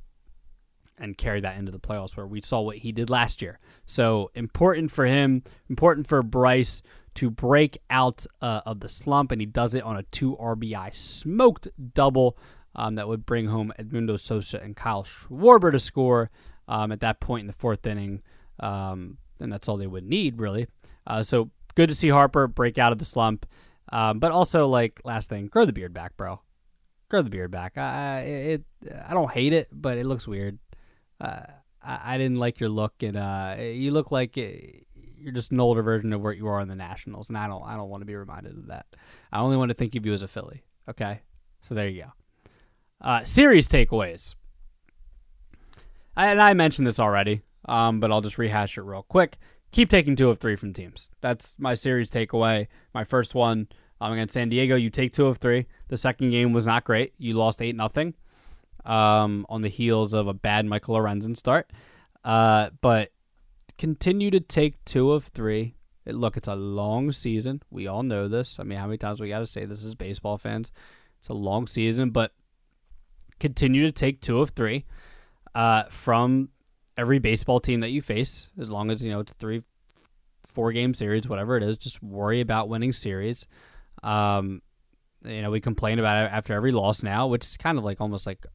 and 0.97 1.17
carry 1.17 1.41
that 1.41 1.57
into 1.57 1.71
the 1.71 1.79
playoffs 1.79 2.15
where 2.15 2.27
we 2.27 2.41
saw 2.41 2.61
what 2.61 2.77
he 2.77 2.91
did 2.91 3.09
last 3.09 3.41
year. 3.41 3.59
So 3.85 4.31
important 4.35 4.91
for 4.91 5.05
him, 5.05 5.43
important 5.69 6.07
for 6.07 6.21
Bryce 6.23 6.81
to 7.15 7.29
break 7.29 7.77
out 7.89 8.25
uh, 8.41 8.61
of 8.65 8.79
the 8.79 8.89
slump, 8.89 9.31
and 9.31 9.39
he 9.39 9.45
does 9.45 9.73
it 9.73 9.83
on 9.83 9.97
a 9.97 10.03
two 10.03 10.35
RBI 10.37 10.93
smoked 10.93 11.67
double 11.93 12.37
um, 12.75 12.95
that 12.95 13.07
would 13.07 13.25
bring 13.25 13.47
home 13.47 13.71
Edmundo 13.79 14.19
Sosa 14.19 14.59
and 14.61 14.75
Kyle 14.75 15.03
Schwarber 15.03 15.71
to 15.71 15.79
score 15.79 16.31
um, 16.67 16.91
at 16.91 17.01
that 17.01 17.19
point 17.19 17.41
in 17.41 17.47
the 17.47 17.53
fourth 17.53 17.85
inning. 17.85 18.21
Um, 18.59 19.17
and 19.39 19.51
that's 19.51 19.67
all 19.67 19.77
they 19.77 19.87
would 19.87 20.05
need, 20.05 20.39
really. 20.39 20.67
Uh, 21.05 21.21
so 21.23 21.51
good 21.75 21.89
to 21.89 21.95
see 21.95 22.09
Harper 22.09 22.47
break 22.47 22.77
out 22.77 22.91
of 22.91 22.97
the 22.97 23.05
slump. 23.05 23.45
Um, 23.91 24.19
but 24.19 24.31
also, 24.31 24.67
like, 24.67 25.01
last 25.03 25.29
thing, 25.29 25.47
grow 25.47 25.65
the 25.65 25.73
beard 25.73 25.93
back, 25.93 26.15
bro. 26.17 26.41
Grow 27.09 27.21
the 27.21 27.29
beard 27.29 27.51
back. 27.51 27.77
I 27.77 28.21
it 28.21 28.63
I 29.05 29.13
don't 29.13 29.29
hate 29.29 29.53
it, 29.53 29.67
but 29.71 29.97
it 29.97 30.05
looks 30.05 30.27
weird. 30.27 30.57
Uh, 31.19 31.41
I, 31.83 32.15
I 32.15 32.17
didn't 32.17 32.37
like 32.37 32.59
your 32.59 32.69
look, 32.69 33.03
and 33.03 33.17
uh, 33.17 33.55
you 33.59 33.91
look 33.91 34.11
like 34.11 34.35
you're 34.35 35.33
just 35.33 35.51
an 35.51 35.59
older 35.59 35.81
version 35.81 36.13
of 36.13 36.21
where 36.21 36.33
you 36.33 36.47
are 36.47 36.61
in 36.61 36.67
the 36.67 36.75
Nationals, 36.75 37.29
and 37.29 37.37
I 37.37 37.47
don't 37.47 37.63
I 37.63 37.75
don't 37.75 37.89
want 37.89 38.01
to 38.01 38.05
be 38.05 38.15
reminded 38.15 38.57
of 38.57 38.67
that. 38.67 38.85
I 39.31 39.39
only 39.39 39.57
want 39.57 39.69
to 39.69 39.75
think 39.75 39.95
of 39.95 40.05
you 40.05 40.13
as 40.13 40.23
a 40.23 40.27
Philly. 40.27 40.63
Okay, 40.89 41.21
so 41.61 41.73
there 41.73 41.87
you 41.87 42.03
go. 42.03 42.11
Uh, 43.01 43.23
series 43.23 43.67
takeaways. 43.67 44.35
and 46.15 46.41
I 46.41 46.53
mentioned 46.53 46.87
this 46.87 46.99
already, 46.99 47.41
um, 47.65 47.99
but 47.99 48.11
I'll 48.11 48.21
just 48.21 48.37
rehash 48.37 48.77
it 48.77 48.81
real 48.81 49.03
quick. 49.03 49.37
Keep 49.71 49.89
taking 49.89 50.15
two 50.15 50.29
of 50.29 50.37
three 50.37 50.55
from 50.55 50.71
teams. 50.71 51.09
That's 51.21 51.55
my 51.57 51.73
series 51.73 52.11
takeaway. 52.11 52.67
My 52.93 53.03
first 53.03 53.33
one 53.33 53.67
um, 53.99 54.13
against 54.13 54.35
San 54.35 54.49
Diego, 54.49 54.75
you 54.75 54.89
take 54.89 55.13
two 55.13 55.25
of 55.25 55.37
three. 55.37 55.65
The 55.87 55.97
second 55.97 56.29
game 56.29 56.53
was 56.53 56.67
not 56.67 56.83
great. 56.83 57.13
You 57.17 57.33
lost 57.33 57.61
eight 57.61 57.75
nothing 57.75 58.13
um, 58.85 59.45
on 59.49 59.61
the 59.61 59.69
heels 59.69 60.13
of 60.13 60.27
a 60.27 60.33
bad 60.33 60.65
Michael 60.65 60.95
Lorenzen 60.95 61.35
start. 61.35 61.71
Uh, 62.23 62.69
but 62.81 63.11
continue 63.77 64.31
to 64.31 64.39
take 64.39 64.83
two 64.85 65.11
of 65.11 65.25
three. 65.25 65.75
It, 66.05 66.15
look, 66.15 66.37
it's 66.37 66.47
a 66.47 66.55
long 66.55 67.11
season. 67.11 67.61
We 67.69 67.87
all 67.87 68.03
know 68.03 68.27
this. 68.27 68.59
I 68.59 68.63
mean, 68.63 68.77
how 68.77 68.85
many 68.85 68.97
times 68.97 69.19
we 69.19 69.29
got 69.29 69.39
to 69.39 69.47
say 69.47 69.65
this 69.65 69.83
as 69.83 69.95
baseball 69.95 70.37
fans? 70.37 70.71
It's 71.19 71.29
a 71.29 71.33
long 71.33 71.67
season, 71.67 72.09
but 72.09 72.33
continue 73.39 73.83
to 73.83 73.91
take 73.91 74.21
two 74.21 74.41
of 74.41 74.49
three 74.51 74.85
uh, 75.55 75.83
from 75.89 76.49
every 76.97 77.19
baseball 77.19 77.59
team 77.59 77.79
that 77.79 77.89
you 77.89 78.01
face, 78.01 78.47
as 78.59 78.69
long 78.69 78.91
as 78.91 79.03
you 79.03 79.11
know 79.11 79.19
it's 79.21 79.33
three, 79.33 79.63
four 80.45 80.71
game 80.71 80.93
series, 80.93 81.27
whatever 81.27 81.55
it 81.55 81.63
is. 81.63 81.77
Just 81.77 82.03
worry 82.03 82.41
about 82.41 82.69
winning 82.69 82.93
series. 82.93 83.47
Um, 84.03 84.61
you 85.23 85.41
know, 85.41 85.51
we 85.51 85.61
complain 85.61 85.99
about 85.99 86.25
it 86.25 86.33
after 86.33 86.53
every 86.53 86.71
loss 86.71 87.03
now, 87.03 87.27
which 87.27 87.45
is 87.45 87.57
kind 87.57 87.77
of 87.77 87.83
like 87.83 88.01
almost 88.01 88.27
like 88.27 88.45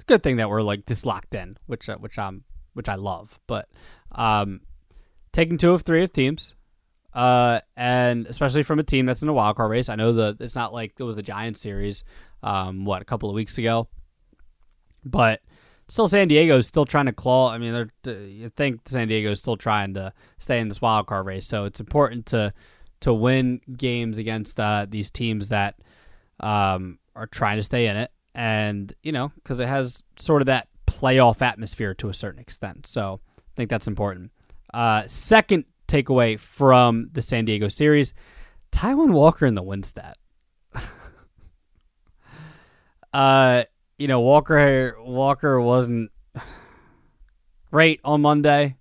a 0.00 0.04
good 0.04 0.22
thing 0.22 0.36
that 0.36 0.48
we're 0.48 0.62
like 0.62 0.86
this 0.86 1.06
locked 1.06 1.34
in, 1.34 1.56
which 1.66 1.88
uh, 1.88 1.96
which 1.98 2.18
I'm 2.18 2.44
which 2.74 2.88
I 2.88 2.94
love. 2.94 3.38
But 3.46 3.68
um, 4.12 4.60
taking 5.32 5.58
two 5.58 5.72
of 5.72 5.82
three 5.82 6.02
of 6.02 6.12
teams, 6.12 6.54
uh, 7.14 7.60
and 7.76 8.26
especially 8.26 8.62
from 8.62 8.78
a 8.78 8.84
team 8.84 9.06
that's 9.06 9.22
in 9.22 9.28
a 9.28 9.32
wild 9.32 9.56
card 9.56 9.70
race. 9.70 9.88
I 9.88 9.96
know 9.96 10.12
the 10.12 10.36
it's 10.40 10.56
not 10.56 10.72
like 10.72 10.94
it 10.98 11.02
was 11.02 11.16
the 11.16 11.22
Giants 11.22 11.60
series, 11.60 12.04
um, 12.42 12.84
what 12.84 13.02
a 13.02 13.04
couple 13.04 13.28
of 13.28 13.34
weeks 13.34 13.58
ago, 13.58 13.88
but 15.04 15.40
still 15.88 16.08
San 16.08 16.28
Diego's 16.28 16.66
still 16.66 16.84
trying 16.84 17.06
to 17.06 17.12
claw. 17.12 17.50
I 17.50 17.58
mean, 17.58 17.90
you 18.04 18.50
think 18.50 18.88
San 18.88 19.08
Diego's 19.08 19.40
still 19.40 19.56
trying 19.56 19.94
to 19.94 20.12
stay 20.38 20.60
in 20.60 20.68
this 20.68 20.80
wild 20.80 21.06
card 21.06 21.26
race, 21.26 21.46
so 21.46 21.64
it's 21.64 21.80
important 21.80 22.26
to 22.26 22.52
to 23.00 23.12
win 23.12 23.60
games 23.76 24.18
against 24.18 24.60
uh, 24.60 24.86
these 24.88 25.10
teams 25.10 25.48
that 25.48 25.76
um, 26.38 26.98
are 27.16 27.26
trying 27.26 27.56
to 27.56 27.62
stay 27.62 27.86
in 27.86 27.96
it, 27.96 28.10
and 28.34 28.92
you 29.02 29.12
know, 29.12 29.32
because 29.36 29.60
it 29.60 29.68
has 29.68 30.02
sort 30.16 30.42
of 30.42 30.46
that 30.46 30.68
playoff 30.86 31.42
atmosphere 31.42 31.94
to 31.94 32.08
a 32.08 32.14
certain 32.14 32.40
extent. 32.40 32.86
So 32.86 33.20
I 33.38 33.42
think 33.56 33.70
that's 33.70 33.86
important. 33.86 34.32
Uh, 34.72 35.04
second 35.06 35.64
takeaway 35.88 36.38
from 36.38 37.10
the 37.12 37.22
San 37.22 37.44
Diego 37.44 37.68
series: 37.68 38.12
Taijuan 38.72 39.10
Walker 39.10 39.46
in 39.46 39.54
the 39.54 39.62
win 39.62 39.82
stat. 39.82 40.16
uh, 43.12 43.64
you 43.98 44.08
know, 44.08 44.20
Walker 44.20 44.96
Walker 45.00 45.60
wasn't 45.60 46.10
great 47.70 48.00
on 48.04 48.20
Monday, 48.20 48.76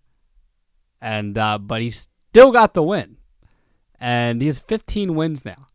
and 1.01 1.37
uh, 1.37 1.57
but 1.57 1.81
he 1.81 1.91
still 1.91 2.51
got 2.51 2.73
the 2.73 2.83
win, 2.83 3.17
and 3.99 4.41
he 4.41 4.47
has 4.47 4.59
15 4.59 5.15
wins 5.15 5.45
now. 5.45 5.67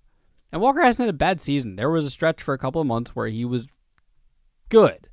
And 0.54 0.62
Walker 0.62 0.80
hasn't 0.80 1.04
had 1.04 1.14
a 1.14 1.18
bad 1.18 1.40
season. 1.40 1.75
There 1.76 1.90
was 1.90 2.06
a 2.06 2.11
stretch 2.11 2.40
for 2.40 2.54
a 2.54 2.58
couple 2.58 2.80
of 2.80 2.87
months 2.87 3.11
where 3.11 3.26
he 3.26 3.44
was 3.44 3.66
good, 4.70 5.08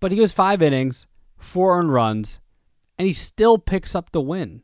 but 0.00 0.10
he 0.10 0.18
goes 0.18 0.32
five 0.32 0.60
innings, 0.60 1.06
four 1.38 1.78
earned 1.78 1.94
runs, 1.94 2.40
and 2.98 3.06
he 3.06 3.14
still 3.14 3.56
picks 3.56 3.94
up 3.94 4.10
the 4.12 4.20
win. 4.20 4.62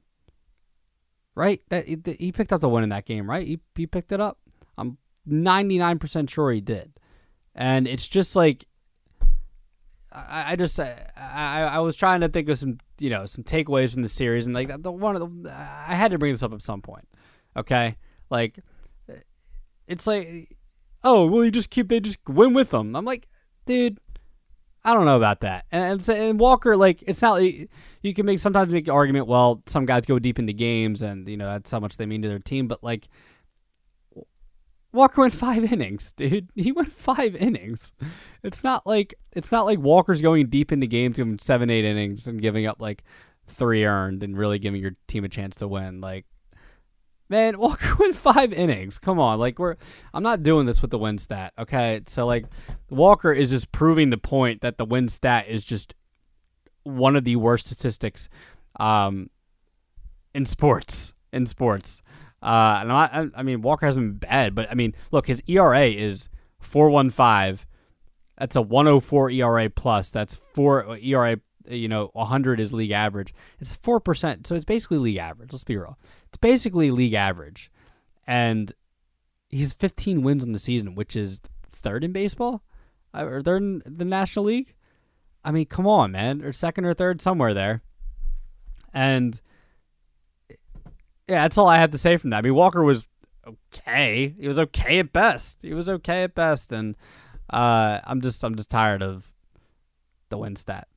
Right? 1.35 1.63
That 1.69 1.87
he 1.87 2.33
picked 2.33 2.53
up 2.53 2.61
the 2.61 2.69
win 2.69 2.83
in 2.83 2.91
that 2.91 3.07
game, 3.07 3.31
right? 3.31 3.47
He 3.47 3.61
he 3.75 3.87
picked 3.87 4.13
it 4.13 4.21
up. 4.21 4.39
I'm 4.77 4.99
99% 5.27 6.29
sure 6.29 6.51
he 6.51 6.61
did 6.61 6.93
and 7.57 7.89
it's 7.89 8.07
just 8.07 8.37
like 8.37 8.67
I, 10.13 10.53
I 10.53 10.57
just 10.57 10.79
I, 10.79 11.01
I 11.17 11.79
was 11.81 11.97
trying 11.97 12.21
to 12.21 12.29
think 12.29 12.49
of 12.49 12.59
some 12.59 12.79
you 13.01 13.11
know 13.11 13.27
some 13.27 13.43
takeaways 13.43 13.93
from 13.93 14.03
the 14.03 14.09
series, 14.09 14.47
and 14.47 14.55
like 14.55 14.83
the 14.83 14.93
one 14.93 15.17
of 15.17 15.43
the 15.43 15.51
I 15.51 15.95
had 15.95 16.13
to 16.13 16.19
bring 16.19 16.33
this 16.33 16.43
up 16.43 16.53
at 16.53 16.63
some 16.63 16.83
point. 16.83 17.09
Okay, 17.57 17.97
like 18.31 18.61
it's 19.87 20.07
like 20.07 20.57
oh 21.05 21.27
well 21.27 21.45
you 21.45 21.51
just 21.51 21.71
keep 21.71 21.89
they 21.89 22.01
just 22.01 22.19
win 22.29 22.55
with 22.55 22.71
them. 22.71 22.95
I'm 22.97 23.05
like 23.05 23.29
dude. 23.67 23.99
I 24.85 24.95
don't 24.95 25.05
know 25.05 25.17
about 25.17 25.41
that. 25.41 25.65
And, 25.73 26.09
and 26.09 26.39
Walker, 26.39 26.77
like, 26.77 27.03
it's 27.09 27.21
not 27.21 27.43
you 27.43 28.15
can 28.15 28.25
make 28.25 28.39
sometimes 28.39 28.73
make 28.73 28.85
the 28.85 28.93
argument. 28.93 29.27
Well, 29.27 29.65
some 29.67 29.85
guys 29.85 30.07
go 30.07 30.21
deep 30.21 30.39
into 30.39 30.53
games, 30.53 31.03
and 31.03 31.29
you 31.29 31.37
know 31.37 31.47
that's 31.47 31.73
how 31.73 31.81
much 31.81 31.97
they 31.97 32.07
mean 32.07 32.23
to 32.23 32.29
their 32.29 32.39
team. 32.39 32.69
But 32.69 32.85
like, 32.85 33.09
Walker 34.93 35.23
went 35.23 35.35
five 35.35 35.73
innings, 35.73 36.13
dude. 36.13 36.51
He 36.55 36.71
went 36.71 36.93
five 36.93 37.35
innings. 37.35 37.93
It's 38.45 38.63
not 38.63 38.87
like 38.87 39.15
it's 39.33 39.51
not 39.51 39.67
like 39.67 39.81
Walker's 39.81 40.23
going 40.23 40.47
deep 40.47 40.71
into 40.71 40.87
games, 40.87 41.17
giving 41.17 41.41
seven, 41.41 41.69
eight 41.69 41.85
innings 41.85 42.29
and 42.29 42.41
giving 42.41 42.67
up 42.67 42.81
like 42.81 43.03
three 43.49 43.85
earned 43.85 44.23
and 44.23 44.39
really 44.39 44.61
giving 44.61 44.81
your 44.81 44.93
team 45.09 45.25
a 45.25 45.29
chance 45.29 45.57
to 45.57 45.67
win. 45.67 46.01
Like, 46.01 46.27
man, 47.29 47.59
Walker 47.59 47.95
went 47.99 48.15
five 48.15 48.53
innings. 48.53 48.99
Come 48.99 49.19
on, 49.19 49.39
like 49.39 49.59
we're 49.59 49.77
I'm 50.15 50.23
not 50.23 50.43
doing 50.43 50.67
this 50.67 50.83
with 50.83 50.91
the 50.91 50.99
win 50.99 51.19
stat. 51.19 51.53
Okay, 51.59 52.03
so 52.07 52.27
like 52.27 52.47
Walker 52.91 53.33
is 53.33 53.51
just 53.51 53.73
proving 53.73 54.11
the 54.11 54.19
point 54.19 54.61
that 54.61 54.79
the 54.79 54.85
win 54.85 55.09
stat 55.09 55.47
is 55.49 55.65
just 55.65 55.95
one 56.83 57.17
of 57.17 57.25
the 57.25 57.37
worst 57.37 57.67
statistics 57.67 58.29
um, 58.79 59.31
in 60.35 60.47
sports. 60.47 61.15
In 61.33 61.47
sports. 61.47 62.03
Uh, 62.43 62.79
and 62.81 62.93
I, 62.93 63.27
I 63.35 63.43
mean, 63.43 63.63
Walker 63.63 63.87
hasn't 63.87 64.21
been 64.21 64.29
bad, 64.31 64.55
but 64.55 64.71
I 64.71 64.75
mean, 64.75 64.95
look, 65.11 65.27
his 65.27 65.43
ERA 65.49 65.87
is 65.87 66.29
4.15. 66.63 67.65
That's 68.39 68.55
a 68.55 68.63
104 68.63 69.31
ERA 69.31 69.71
plus. 69.71 70.11
That's 70.11 70.35
four 70.35 70.97
ERA. 70.99 71.39
You 71.69 71.89
know, 71.89 72.11
100 72.13 72.61
is 72.61 72.73
league 72.73 72.93
average. 72.93 73.35
It's 73.59 73.75
four 73.75 73.99
percent, 73.99 74.47
so 74.47 74.55
it's 74.55 74.65
basically 74.65 74.99
league 74.99 75.17
average. 75.17 75.53
Let's 75.53 75.65
be 75.65 75.77
real. 75.77 75.99
It's 76.29 76.39
basically 76.39 76.91
league 76.91 77.15
average, 77.15 77.71
and 78.27 78.73
he's 79.49 79.73
15 79.73 80.23
wins 80.23 80.45
in 80.45 80.53
the 80.53 80.59
season, 80.59 80.95
which 80.95 81.17
is 81.17 81.41
third 81.71 82.05
in 82.05 82.13
baseball, 82.13 82.63
uh, 83.15 83.25
or 83.25 83.43
third 83.43 83.63
in 83.63 83.83
the 83.85 84.05
National 84.05 84.47
League. 84.47 84.75
I 85.45 85.53
mean, 85.53 85.67
come 85.67 85.87
on, 85.87 86.13
man, 86.13 86.43
or 86.43 86.53
second 86.53 86.85
or 86.85 86.95
third 86.95 87.23
somewhere 87.23 87.55
there, 87.55 87.83
and 88.93 89.41
yeah, 91.29 91.43
that's 91.43 91.59
all 91.59 91.69
I 91.69 91.79
have 91.79 91.91
to 91.93 91.99
say 91.99 92.17
from 92.17 92.31
that. 92.31 92.39
I 92.39 92.43
mean, 92.43 92.55
Walker 92.55 92.83
was 92.83 93.07
okay. 93.47 94.35
He 94.39 94.49
was 94.49 94.59
okay 94.59 94.99
at 94.99 95.13
best. 95.13 95.63
He 95.63 95.75
was 95.75 95.89
okay 95.89 96.25
at 96.25 96.35
best, 96.35 96.73
and 96.73 96.97
uh, 97.51 98.01
I'm 98.05 98.21
just 98.21 98.43
I'm 98.45 98.57
just 98.57 98.71
tired 98.71 99.03
of 99.03 99.33
the 100.29 100.39
win 100.39 100.57
stat. 100.57 100.89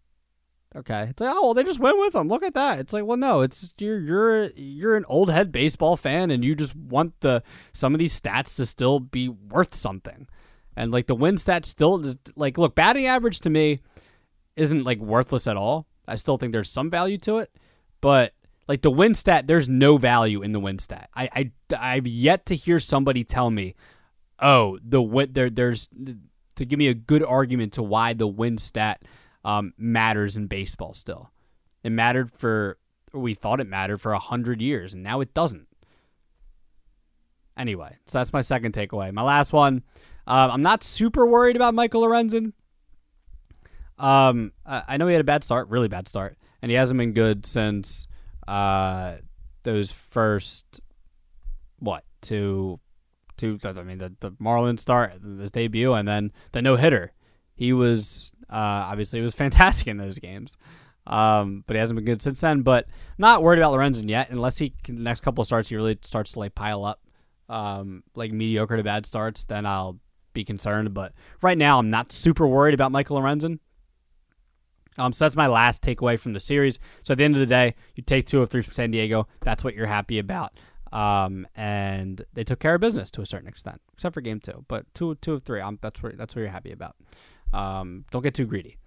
Okay, 0.76 1.08
it's 1.10 1.20
like 1.20 1.34
oh 1.34 1.42
well, 1.42 1.54
they 1.56 1.64
just 1.64 1.80
went 1.80 1.98
with 1.98 2.14
them. 2.14 2.28
Look 2.28 2.44
at 2.44 2.54
that. 2.54 2.80
It's 2.80 2.94
like 2.94 3.04
well 3.06 3.18
no, 3.18 3.42
it's 3.42 3.74
you're 3.80 4.00
you're 4.00 4.50
you're 4.56 4.96
an 4.96 5.06
old 5.08 5.32
head 5.32 5.52
baseball 5.52 5.98
fan, 5.98 6.30
and 6.30 6.46
you 6.46 6.56
just 6.56 6.76
want 6.76 7.20
the 7.22 7.42
some 7.74 7.96
of 7.96 8.00
these 8.00 8.20
stats 8.20 8.56
to 8.58 8.66
still 8.66 9.00
be 9.00 9.28
worth 9.30 9.74
something, 9.74 10.28
and 10.76 10.92
like 10.92 11.08
the 11.08 11.16
win 11.16 11.38
stat 11.40 11.66
still 11.66 12.00
is 12.06 12.18
like 12.36 12.58
look 12.60 12.76
batting 12.76 13.08
average 13.08 13.40
to 13.42 13.50
me 13.50 13.82
isn't 14.56 14.84
like 14.84 15.00
worthless 15.00 15.48
at 15.48 15.58
all. 15.58 15.88
I 16.08 16.16
still 16.16 16.38
think 16.38 16.52
there's 16.52 16.70
some 16.70 16.90
value 16.90 17.18
to 17.20 17.38
it, 17.40 17.52
but 18.00 18.34
Like 18.70 18.84
the 18.84 18.92
win 18.92 19.16
stat, 19.16 19.48
there's 19.48 19.68
no 19.68 19.98
value 19.98 20.44
in 20.44 20.52
the 20.52 20.60
win 20.60 20.78
stat. 20.78 21.10
I, 21.16 21.30
I 21.34 21.52
I've 21.76 22.06
yet 22.06 22.46
to 22.46 22.56
hear 22.56 22.80
somebody 22.80 23.24
tell 23.24 23.50
me, 23.50 23.74
oh, 24.40 24.78
the 24.84 25.02
win 25.02 25.34
there 25.34 25.50
there's 25.50 25.90
to 26.56 26.66
give 26.66 26.78
me 26.78 26.88
a 26.88 26.94
good 26.94 27.24
argument 27.24 27.74
to 27.74 27.84
why 27.84 28.14
the 28.14 28.28
win 28.28 28.60
stat 28.60 29.02
um, 29.44 29.74
matters 29.78 30.36
in 30.38 30.48
baseball. 30.48 30.94
Still, 30.94 31.32
it 31.84 31.92
mattered 31.92 32.32
for 32.32 32.78
we 33.14 33.34
thought 33.34 33.60
it 33.60 33.68
mattered 33.68 34.00
for 34.02 34.14
a 34.14 34.20
hundred 34.20 34.62
years, 34.62 34.94
and 34.94 35.04
now 35.04 35.22
it 35.22 35.34
doesn't. 35.34 35.68
Anyway, 37.58 37.98
so 38.06 38.20
that's 38.20 38.32
my 38.32 38.42
second 38.42 38.74
takeaway. 38.74 39.12
My 39.12 39.22
last 39.22 39.52
one, 39.52 39.84
uh, 40.26 40.50
I'm 40.52 40.62
not 40.62 40.84
super 40.84 41.26
worried 41.26 41.56
about 41.56 41.74
Michael 41.74 42.04
Lorenzen. 42.04 42.54
Um, 43.98 44.54
I 44.66 44.96
know 44.96 45.08
he 45.08 45.14
had 45.14 45.22
a 45.22 45.26
bad 45.26 45.44
start, 45.44 45.68
really 45.68 45.90
bad 45.90 46.08
start, 46.08 46.38
and 46.62 46.72
he 46.72 46.78
hasn't 46.78 46.98
been 46.98 47.12
good 47.12 47.46
since 47.46 48.08
uh, 48.48 49.18
those 49.64 49.92
first 49.92 50.80
what 51.80 52.06
two 52.22 52.80
two. 53.36 53.60
I 53.64 53.74
mean, 53.84 53.98
the 53.98 54.16
the 54.20 54.32
Marlins 54.34 54.80
start, 54.80 55.22
his 55.22 55.52
debut, 55.52 55.94
and 55.94 56.08
then 56.08 56.32
the 56.54 56.62
no 56.62 56.78
hitter. 56.78 57.12
He 57.56 57.74
was 57.74 58.32
uh, 58.50 58.88
obviously 58.92 59.20
he 59.20 59.24
was 59.24 59.36
fantastic 59.36 59.88
in 59.88 59.98
those 59.98 60.20
games. 60.20 60.58
Um, 61.08 61.64
but 61.66 61.76
he 61.76 61.80
hasn't 61.80 61.98
been 61.98 62.06
good 62.06 62.22
since 62.22 62.40
then. 62.42 62.62
But 62.62 62.88
not 63.18 63.42
worried 63.42 63.60
about 63.60 63.74
Lorenzen 63.74 64.10
yet, 64.10 64.30
unless 64.30 64.58
he 64.58 64.74
the 64.86 64.94
next 64.94 65.22
couple 65.22 65.42
of 65.42 65.48
starts 65.48 65.70
he 65.70 65.76
really 65.76 65.98
starts 66.04 66.34
to 66.34 66.40
like 66.40 66.56
pile 66.56 66.86
up 66.86 67.02
um, 67.50 68.04
like 68.16 68.32
mediocre 68.32 68.78
to 68.78 68.84
bad 68.84 69.06
starts. 69.06 69.46
Then 69.46 69.66
I'll 69.66 70.00
be 70.34 70.44
concerned. 70.44 70.94
But 70.94 71.14
right 71.42 71.58
now, 71.58 71.80
I'm 71.80 71.90
not 71.90 72.12
super 72.12 72.48
worried 72.48 72.74
about 72.74 72.92
Michael 72.92 73.20
Lorenzen. 73.20 73.60
Um, 74.98 75.14
so 75.14 75.26
that's 75.26 75.36
my 75.36 75.48
last 75.48 75.82
takeaway 75.82 76.20
from 76.20 76.34
the 76.34 76.40
series. 76.40 76.78
So 77.04 77.14
at 77.14 77.18
the 77.18 77.24
end 77.24 77.36
of 77.36 77.40
the 77.40 77.46
day, 77.46 77.76
you 77.96 78.04
take 78.04 78.26
two 78.26 78.42
of 78.42 78.50
three 78.50 78.62
from 78.62 78.74
San 78.74 78.92
Diego. 78.92 79.28
That's 79.42 79.64
what 79.64 79.74
you're 79.74 79.88
happy 79.88 80.20
about. 80.20 80.60
Um, 80.92 81.48
and 81.56 82.24
they 82.34 82.44
took 82.44 82.60
care 82.60 82.76
of 82.76 82.82
business 82.82 83.12
to 83.12 83.22
a 83.22 83.26
certain 83.26 83.48
extent, 83.48 83.82
except 83.94 84.14
for 84.14 84.22
game 84.22 84.40
two. 84.40 84.66
But 84.68 84.86
two, 84.94 85.16
two 85.16 85.34
of 85.34 85.44
three, 85.44 85.62
um, 85.62 85.78
that's 85.82 86.02
where 86.02 86.12
that's 86.14 86.36
what 86.36 86.42
you're 86.42 86.52
happy 86.52 86.72
about. 86.72 86.96
Um, 87.54 88.06
don't 88.12 88.22
get 88.22 88.34
too 88.34 88.46
greedy. 88.46 88.78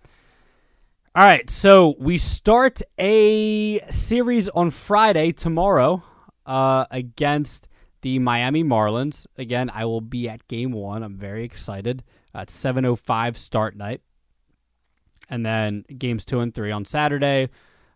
All 1.15 1.25
right, 1.25 1.49
so 1.51 1.95
we 1.99 2.17
start 2.17 2.81
a 2.99 3.81
series 3.91 4.49
on 4.49 4.71
Friday 4.71 5.33
tomorrow 5.33 6.03
uh, 6.47 6.87
against 6.91 7.69
the 8.01 8.19
Miami 8.19 8.65
Marlins. 8.65 9.27
Again, 9.37 9.71
I 9.75 9.85
will 9.85 10.01
be 10.01 10.29
at 10.29 10.49
Game 10.49 10.73
One. 10.73 11.03
I'm 11.03 11.17
very 11.17 11.45
excited. 11.45 12.03
At 12.35 12.49
7:05 12.49 13.37
start 13.37 13.77
night 13.77 14.01
and 15.33 15.47
then 15.47 15.85
games 15.97 16.25
two 16.25 16.41
and 16.41 16.55
three 16.55 16.71
on 16.71 16.85
Saturday. 16.85 17.49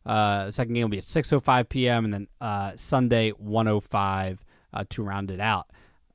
Uh, 0.05 0.51
second 0.51 0.75
game 0.75 0.85
will 0.85 0.89
be 0.89 0.99
at 0.99 1.05
6:05 1.05 1.69
p.m. 1.69 2.05
and 2.05 2.15
then 2.15 2.29
uh, 2.41 2.73
Sunday 2.77 3.33
1:05 3.33 4.39
uh, 4.73 4.85
to 4.89 5.03
round 5.03 5.31
it 5.31 5.41
out. 5.41 5.71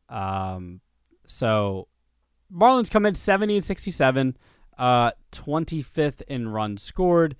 Um, 0.09 0.81
so 1.27 1.87
Marlins 2.53 2.89
come 2.89 3.05
in 3.05 3.15
70 3.15 3.57
and 3.57 3.65
67, 3.65 4.37
uh, 4.77 5.11
25th 5.31 6.21
uh, 6.21 6.25
in 6.27 6.49
runs 6.49 6.83
scored. 6.83 7.35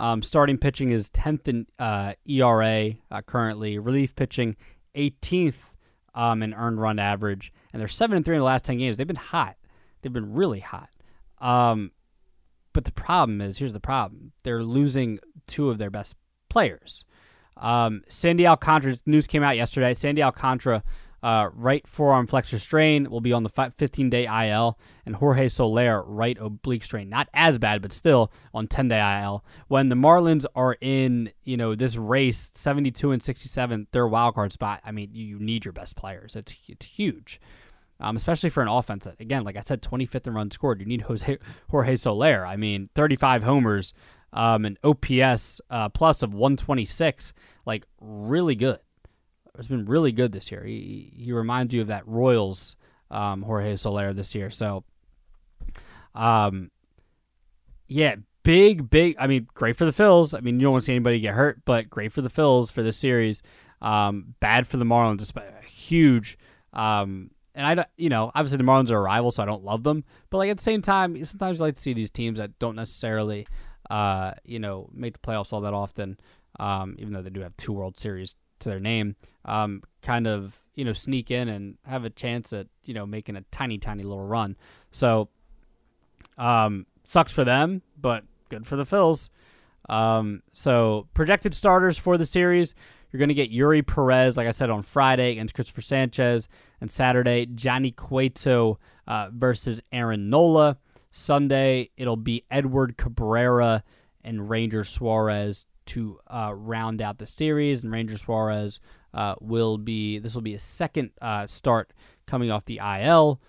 Um, 0.00 0.22
starting 0.22 0.58
pitching 0.58 0.90
is 0.90 1.10
10th 1.10 1.46
in 1.46 1.66
uh, 1.78 2.14
ERA 2.26 2.94
uh, 3.10 3.22
currently. 3.22 3.78
Relief 3.78 4.16
pitching 4.16 4.56
18th 4.96 5.74
um, 6.14 6.42
in 6.42 6.52
earned 6.54 6.80
run 6.80 6.98
average, 6.98 7.52
and 7.72 7.80
they're 7.80 7.88
seven 7.88 8.16
and 8.16 8.24
three 8.24 8.36
in 8.36 8.40
the 8.40 8.46
last 8.46 8.64
10 8.64 8.78
games. 8.78 8.96
They've 8.96 9.06
been 9.06 9.16
hot. 9.16 9.56
They've 10.02 10.12
been 10.12 10.34
really 10.34 10.60
hot. 10.60 10.90
Um, 11.40 11.92
but 12.72 12.84
the 12.84 12.92
problem 12.92 13.40
is, 13.40 13.58
here's 13.58 13.72
the 13.72 13.80
problem: 13.80 14.32
they're 14.42 14.64
losing 14.64 15.20
two 15.46 15.70
of 15.70 15.78
their 15.78 15.90
best 15.90 16.16
players. 16.48 17.04
Um, 17.56 18.02
Sandy 18.08 18.46
Alcantara 18.46 18.96
news 19.06 19.26
came 19.26 19.42
out 19.42 19.56
yesterday. 19.56 19.94
Sandy 19.94 20.22
Alcantara, 20.22 20.82
uh, 21.24 21.48
right 21.54 21.88
forearm 21.88 22.26
flexor 22.26 22.58
strain, 22.58 23.08
will 23.08 23.22
be 23.22 23.32
on 23.32 23.44
the 23.44 23.48
15 23.48 24.10
day 24.10 24.26
IL, 24.26 24.78
and 25.06 25.16
Jorge 25.16 25.48
Soler, 25.48 26.02
right 26.02 26.36
oblique 26.38 26.84
strain, 26.84 27.08
not 27.08 27.30
as 27.32 27.56
bad, 27.56 27.80
but 27.80 27.94
still 27.94 28.30
on 28.52 28.68
10 28.68 28.88
day 28.88 29.22
IL. 29.22 29.42
When 29.68 29.88
the 29.88 29.94
Marlins 29.96 30.44
are 30.54 30.76
in, 30.82 31.32
you 31.42 31.56
know, 31.56 31.74
this 31.74 31.96
race, 31.96 32.50
72 32.54 33.10
and 33.10 33.22
67, 33.22 33.86
their 33.92 34.06
wild 34.06 34.34
card 34.34 34.52
spot. 34.52 34.82
I 34.84 34.92
mean, 34.92 35.10
you 35.14 35.38
need 35.38 35.64
your 35.64 35.72
best 35.72 35.96
players. 35.96 36.36
It's 36.36 36.54
it's 36.68 36.84
huge 36.84 37.40
um, 38.00 38.16
especially 38.16 38.50
for 38.50 38.62
an 38.62 38.68
offense 38.68 39.04
that, 39.04 39.18
again, 39.20 39.44
like 39.44 39.56
I 39.56 39.60
said, 39.60 39.80
25th 39.80 40.26
in 40.26 40.34
runs 40.34 40.54
scored. 40.54 40.80
You 40.80 40.86
need 40.86 41.02
Jose, 41.02 41.38
Jorge 41.70 41.96
Soler. 41.96 42.44
I 42.44 42.56
mean, 42.56 42.90
35 42.94 43.44
homers, 43.44 43.94
um, 44.32 44.64
an 44.64 44.76
OPS 44.84 45.60
uh, 45.70 45.88
plus 45.88 46.22
of 46.22 46.34
126. 46.34 47.32
Like, 47.64 47.86
really 48.00 48.56
good. 48.56 48.80
It's 49.58 49.68
been 49.68 49.84
really 49.84 50.12
good 50.12 50.32
this 50.32 50.50
year. 50.50 50.64
He, 50.64 51.12
he 51.16 51.32
reminds 51.32 51.72
you 51.72 51.82
of 51.82 51.88
that 51.88 52.06
Royals 52.06 52.76
um, 53.10 53.42
Jorge 53.42 53.76
Soler 53.76 54.12
this 54.12 54.34
year. 54.34 54.50
So, 54.50 54.84
um, 56.14 56.70
yeah, 57.86 58.16
big, 58.42 58.90
big. 58.90 59.16
I 59.18 59.26
mean, 59.26 59.46
great 59.54 59.76
for 59.76 59.84
the 59.84 59.92
Phils. 59.92 60.36
I 60.36 60.40
mean, 60.40 60.56
you 60.58 60.62
don't 60.62 60.72
want 60.72 60.82
to 60.82 60.86
see 60.86 60.92
anybody 60.92 61.20
get 61.20 61.34
hurt, 61.34 61.64
but 61.64 61.88
great 61.88 62.12
for 62.12 62.22
the 62.22 62.30
Phils 62.30 62.72
for 62.72 62.82
this 62.82 62.96
series. 62.96 63.42
Um, 63.80 64.34
bad 64.40 64.66
for 64.66 64.76
the 64.76 64.84
Marlins. 64.84 65.18
Just 65.18 65.36
huge 65.68 66.38
um, 66.74 67.30
and 67.54 67.80
I 67.80 67.86
you 67.96 68.08
know, 68.08 68.32
obviously 68.34 68.58
the 68.58 68.64
Marlins 68.64 68.90
are 68.90 68.98
a 68.98 69.02
rival, 69.02 69.30
so 69.30 69.42
I 69.42 69.46
don't 69.46 69.64
love 69.64 69.84
them. 69.84 70.04
But 70.28 70.38
like 70.38 70.50
at 70.50 70.58
the 70.58 70.62
same 70.62 70.82
time, 70.82 71.24
sometimes 71.24 71.58
you 71.58 71.64
like 71.64 71.76
to 71.76 71.80
see 71.80 71.94
these 71.94 72.10
teams 72.10 72.38
that 72.38 72.58
don't 72.58 72.74
necessarily, 72.74 73.46
uh, 73.88 74.32
you 74.44 74.58
know, 74.58 74.90
make 74.92 75.14
the 75.14 75.20
playoffs 75.20 75.52
all 75.52 75.60
that 75.62 75.72
often, 75.72 76.18
um, 76.58 76.96
even 76.98 77.12
though 77.12 77.22
they 77.22 77.30
do 77.30 77.40
have 77.40 77.56
two 77.56 77.72
World 77.72 77.98
Series 77.98 78.34
to 78.60 78.68
their 78.68 78.80
name, 78.80 79.16
um, 79.44 79.82
kind 80.02 80.26
of, 80.26 80.58
you 80.74 80.84
know, 80.84 80.92
sneak 80.92 81.30
in 81.30 81.48
and 81.48 81.76
have 81.84 82.04
a 82.04 82.10
chance 82.10 82.52
at, 82.52 82.66
you 82.84 82.94
know, 82.94 83.06
making 83.06 83.36
a 83.36 83.42
tiny, 83.50 83.78
tiny 83.78 84.02
little 84.02 84.24
run. 84.24 84.56
So, 84.90 85.28
um, 86.38 86.86
sucks 87.04 87.32
for 87.32 87.44
them, 87.44 87.82
but 88.00 88.24
good 88.48 88.66
for 88.66 88.76
the 88.76 88.86
Phils. 88.86 89.28
Um, 89.88 90.42
so 90.52 91.06
projected 91.14 91.54
starters 91.54 91.98
for 91.98 92.16
the 92.16 92.26
series. 92.26 92.74
You're 93.10 93.18
going 93.18 93.28
to 93.28 93.34
get 93.34 93.52
Eury 93.52 93.86
Perez, 93.86 94.36
like 94.36 94.48
I 94.48 94.52
said, 94.52 94.70
on 94.70 94.82
Friday 94.82 95.32
against 95.32 95.54
Cristopher 95.54 95.82
Sanchez. 95.82 96.48
And 96.80 96.90
Saturday, 96.90 97.46
Johnny 97.46 97.92
Cueto 97.92 98.78
uh, 99.06 99.28
versus 99.32 99.80
Aaron 99.92 100.30
Nola. 100.30 100.78
Sunday, 101.12 101.90
it'll 101.96 102.16
be 102.16 102.44
Edward 102.50 102.96
Cabrera 102.96 103.84
and 104.24 104.50
Ranger 104.50 104.82
Suarez 104.82 105.66
to 105.86 106.18
uh, 106.26 106.52
round 106.54 107.00
out 107.02 107.18
the 107.18 107.26
series. 107.26 107.82
And 107.82 107.92
Ranger 107.92 108.16
Suarez 108.16 108.80
uh, 109.12 109.34
will 109.40 109.78
be, 109.78 110.18
this 110.18 110.34
will 110.34 110.42
be 110.42 110.54
a 110.54 110.58
second 110.58 111.10
uh, 111.20 111.46
start 111.46 111.92
coming 112.26 112.50
off 112.50 112.64
the 112.64 112.80
IL. 112.82 113.40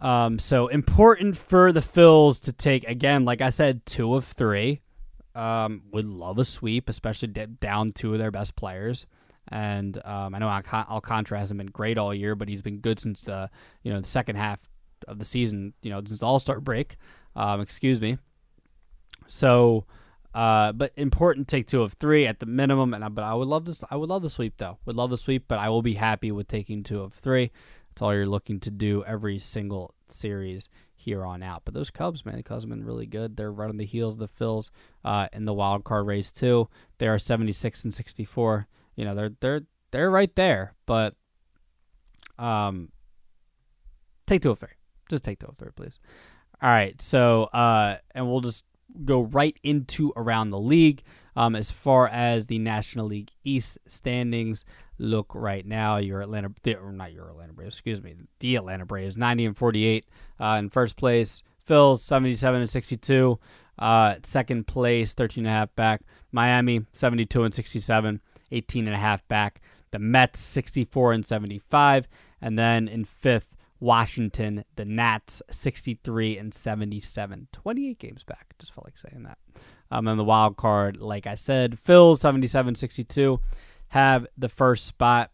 Um, 0.00 0.38
so 0.38 0.68
important 0.68 1.36
for 1.36 1.72
the 1.72 1.80
Phils 1.80 2.40
to 2.44 2.52
take, 2.52 2.86
again, 2.88 3.24
like 3.24 3.40
I 3.40 3.50
said, 3.50 3.84
two 3.86 4.14
of 4.14 4.24
three. 4.24 4.80
Um, 5.34 5.82
would 5.92 6.06
love 6.06 6.38
a 6.38 6.44
sweep, 6.44 6.88
especially 6.88 7.28
down 7.28 7.92
two 7.92 8.12
of 8.12 8.18
their 8.18 8.32
best 8.32 8.56
players. 8.56 9.06
And 9.50 9.98
um, 10.04 10.34
I 10.34 10.38
know 10.38 10.48
Alcantara 10.48 11.38
hasn't 11.38 11.58
been 11.58 11.68
great 11.68 11.96
all 11.96 12.12
year, 12.12 12.34
but 12.34 12.48
he's 12.48 12.62
been 12.62 12.78
good 12.78 12.98
since 12.98 13.22
the 13.22 13.48
you 13.82 13.92
know 13.92 14.00
the 14.00 14.08
second 14.08 14.36
half 14.36 14.58
of 15.06 15.18
the 15.18 15.24
season. 15.24 15.74
You 15.80 15.90
know, 15.90 16.02
since 16.04 16.22
All 16.22 16.38
Star 16.38 16.60
break. 16.60 16.96
Um, 17.34 17.60
excuse 17.60 18.00
me. 18.00 18.18
So, 19.28 19.84
uh, 20.34 20.72
but 20.72 20.92
important 20.96 21.48
take 21.48 21.66
two 21.66 21.82
of 21.82 21.94
three 21.94 22.26
at 22.26 22.40
the 22.40 22.46
minimum. 22.46 22.94
And 22.94 23.14
but 23.14 23.24
I 23.24 23.34
would 23.34 23.48
love 23.48 23.64
this. 23.64 23.82
I 23.90 23.96
would 23.96 24.08
love 24.08 24.22
the 24.22 24.30
sweep 24.30 24.54
though. 24.58 24.78
Would 24.84 24.96
love 24.96 25.10
the 25.10 25.18
sweep, 25.18 25.44
but 25.48 25.58
I 25.58 25.68
will 25.68 25.82
be 25.82 25.94
happy 25.94 26.30
with 26.30 26.48
taking 26.48 26.82
two 26.82 27.00
of 27.00 27.14
three. 27.14 27.50
That's 27.90 28.02
all 28.02 28.14
you're 28.14 28.26
looking 28.26 28.60
to 28.60 28.70
do 28.70 29.02
every 29.04 29.38
single 29.38 29.94
series 30.08 30.68
here 30.94 31.24
on 31.24 31.42
out. 31.42 31.62
But 31.64 31.74
those 31.74 31.90
Cubs, 31.90 32.26
man, 32.26 32.36
the 32.36 32.42
Cubs 32.42 32.64
have 32.64 32.70
been 32.70 32.84
really 32.84 33.06
good. 33.06 33.36
They're 33.36 33.52
on 33.62 33.76
the 33.76 33.84
heels 33.84 34.14
of 34.14 34.20
the 34.20 34.28
Phils 34.28 34.70
uh, 35.04 35.28
in 35.32 35.44
the 35.46 35.54
wild 35.54 35.84
card 35.84 36.06
race 36.06 36.32
too. 36.32 36.68
They 36.98 37.08
are 37.08 37.18
76 37.18 37.84
and 37.84 37.94
64. 37.94 38.66
You 38.96 39.04
know, 39.04 39.14
they're 39.14 39.32
they're 39.40 39.62
they're 39.90 40.10
right 40.10 40.34
there. 40.36 40.74
But 40.86 41.14
um, 42.38 42.90
take 44.26 44.42
two 44.42 44.50
of 44.50 44.58
three. 44.58 44.68
Just 45.08 45.24
take 45.24 45.38
two 45.38 45.46
of 45.46 45.56
three, 45.56 45.70
please. 45.74 45.98
All 46.60 46.68
right. 46.68 47.00
So 47.00 47.44
uh, 47.52 47.96
and 48.14 48.28
we'll 48.28 48.40
just 48.40 48.64
go 49.04 49.22
right 49.22 49.56
into 49.62 50.12
around 50.16 50.50
the 50.50 50.60
league. 50.60 51.02
Um, 51.36 51.54
as 51.54 51.70
far 51.70 52.08
as 52.08 52.48
the 52.48 52.58
National 52.58 53.06
League 53.06 53.30
East 53.44 53.78
standings 53.86 54.64
look 54.98 55.32
right 55.34 55.64
now, 55.64 55.98
your 55.98 56.20
Atlanta, 56.20 56.50
not 56.92 57.12
your 57.12 57.28
Atlanta 57.28 57.52
Braves, 57.52 57.76
excuse 57.76 58.02
me, 58.02 58.16
the 58.40 58.56
Atlanta 58.56 58.84
Braves, 58.84 59.16
90 59.16 59.46
and 59.46 59.56
48 59.56 60.04
uh, 60.40 60.56
in 60.58 60.68
first 60.68 60.96
place. 60.96 61.42
Phil's 61.64 62.02
77 62.02 62.62
and 62.62 62.70
62. 62.70 63.38
Uh, 63.78 64.16
second 64.24 64.66
place, 64.66 65.14
13 65.14 65.44
and 65.44 65.54
a 65.54 65.56
half 65.56 65.74
back. 65.76 66.00
Miami, 66.32 66.84
72 66.92 67.44
and 67.44 67.54
67, 67.54 68.20
18 68.50 68.86
and 68.86 68.96
a 68.96 68.98
half 68.98 69.26
back. 69.28 69.60
The 69.92 69.98
Mets, 69.98 70.40
64 70.40 71.12
and 71.12 71.24
75. 71.24 72.08
And 72.40 72.58
then 72.58 72.88
in 72.88 73.04
fifth, 73.04 73.47
Washington, 73.80 74.64
the 74.76 74.84
Nats, 74.84 75.42
63 75.50 76.38
and 76.38 76.52
77. 76.52 77.48
28 77.52 77.98
games 77.98 78.24
back. 78.24 78.54
Just 78.58 78.74
felt 78.74 78.86
like 78.86 78.98
saying 78.98 79.22
that. 79.24 79.38
Um, 79.90 80.06
and 80.08 80.18
the 80.18 80.24
wild 80.24 80.56
card, 80.56 80.98
like 80.98 81.26
I 81.26 81.34
said, 81.34 81.78
Phils 81.82 82.18
77 82.18 82.74
62 82.74 83.40
have 83.88 84.26
the 84.36 84.48
first 84.48 84.86
spot. 84.86 85.30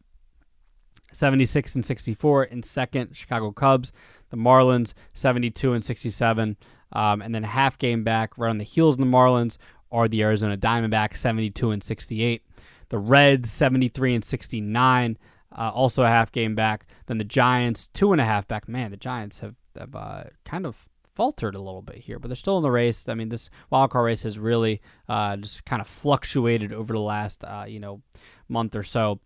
76 1.13 1.77
and 1.77 1.87
64 1.87 2.45
in 2.45 2.63
second, 2.63 3.17
Chicago 3.17 3.53
Cubs. 3.53 3.93
The 4.31 4.37
Marlins 4.37 4.95
72 5.15 5.73
and 5.73 5.85
67. 5.85 6.57
Um, 6.93 7.23
and 7.23 7.35
then 7.35 7.45
half 7.45 7.79
game 7.79 8.05
back, 8.05 8.37
right 8.37 8.51
on 8.51 8.59
the 8.59 8.65
heels 8.65 8.95
of 8.95 9.01
the 9.01 9.07
Marlins, 9.07 9.57
are 9.91 10.09
the 10.09 10.23
Arizona 10.23 10.57
Diamondbacks 10.57 11.19
72 11.19 11.71
and 11.71 11.83
68. 11.83 12.43
The 12.89 12.99
Reds 12.99 13.51
73 13.51 14.17
and 14.17 14.25
69, 14.25 15.19
uh, 15.55 15.71
also 15.75 16.03
a 16.03 16.09
half 16.09 16.33
game 16.33 16.55
back. 16.55 16.87
Then 17.07 17.19
the 17.19 17.25
Giants 17.25 17.89
two 17.89 18.13
and 18.13 18.21
a 18.21 18.25
half 18.25 18.47
back. 18.47 18.69
Man, 18.69 18.91
the 18.91 18.97
Giants 18.97 19.41
have, 19.41 19.57
have 19.79 19.95
uh, 19.95 20.25
kind 20.45 20.67
of 20.67 20.89
faltered 21.15 21.55
a 21.55 21.61
little 21.61 21.83
bit 21.83 21.97
here, 21.97 22.19
but 22.19 22.29
they're 22.29 22.37
still 22.37 22.57
in 22.57 22.63
the 22.63 22.71
race. 22.71 23.09
I 23.09 23.15
mean, 23.15 23.29
this 23.29 23.51
wild 23.71 23.91
card 23.91 24.07
race 24.07 24.25
has 24.25 24.39
really 24.39 24.81
uh, 25.09 25.37
just 25.37 25.65
kind 25.65 25.81
of 25.81 25.89
fluctuated 25.89 26.73
over 26.73 26.93
the 26.93 27.01
last 27.01 27.45
uh, 27.45 27.65
you 27.67 27.81
know 27.81 28.03
month 28.49 28.75
or 28.75 28.83
so. 28.83 29.21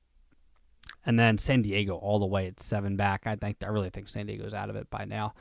And 1.06 1.18
then 1.18 1.38
San 1.38 1.62
Diego 1.62 1.94
all 1.94 2.18
the 2.18 2.26
way 2.26 2.46
at 2.46 2.60
seven 2.60 2.96
back. 2.96 3.26
I 3.26 3.36
think 3.36 3.58
I 3.62 3.68
really 3.68 3.90
think 3.90 4.08
San 4.08 4.26
Diego's 4.26 4.54
out 4.54 4.70
of 4.70 4.76
it 4.76 4.90
by 4.90 5.04
now. 5.04 5.34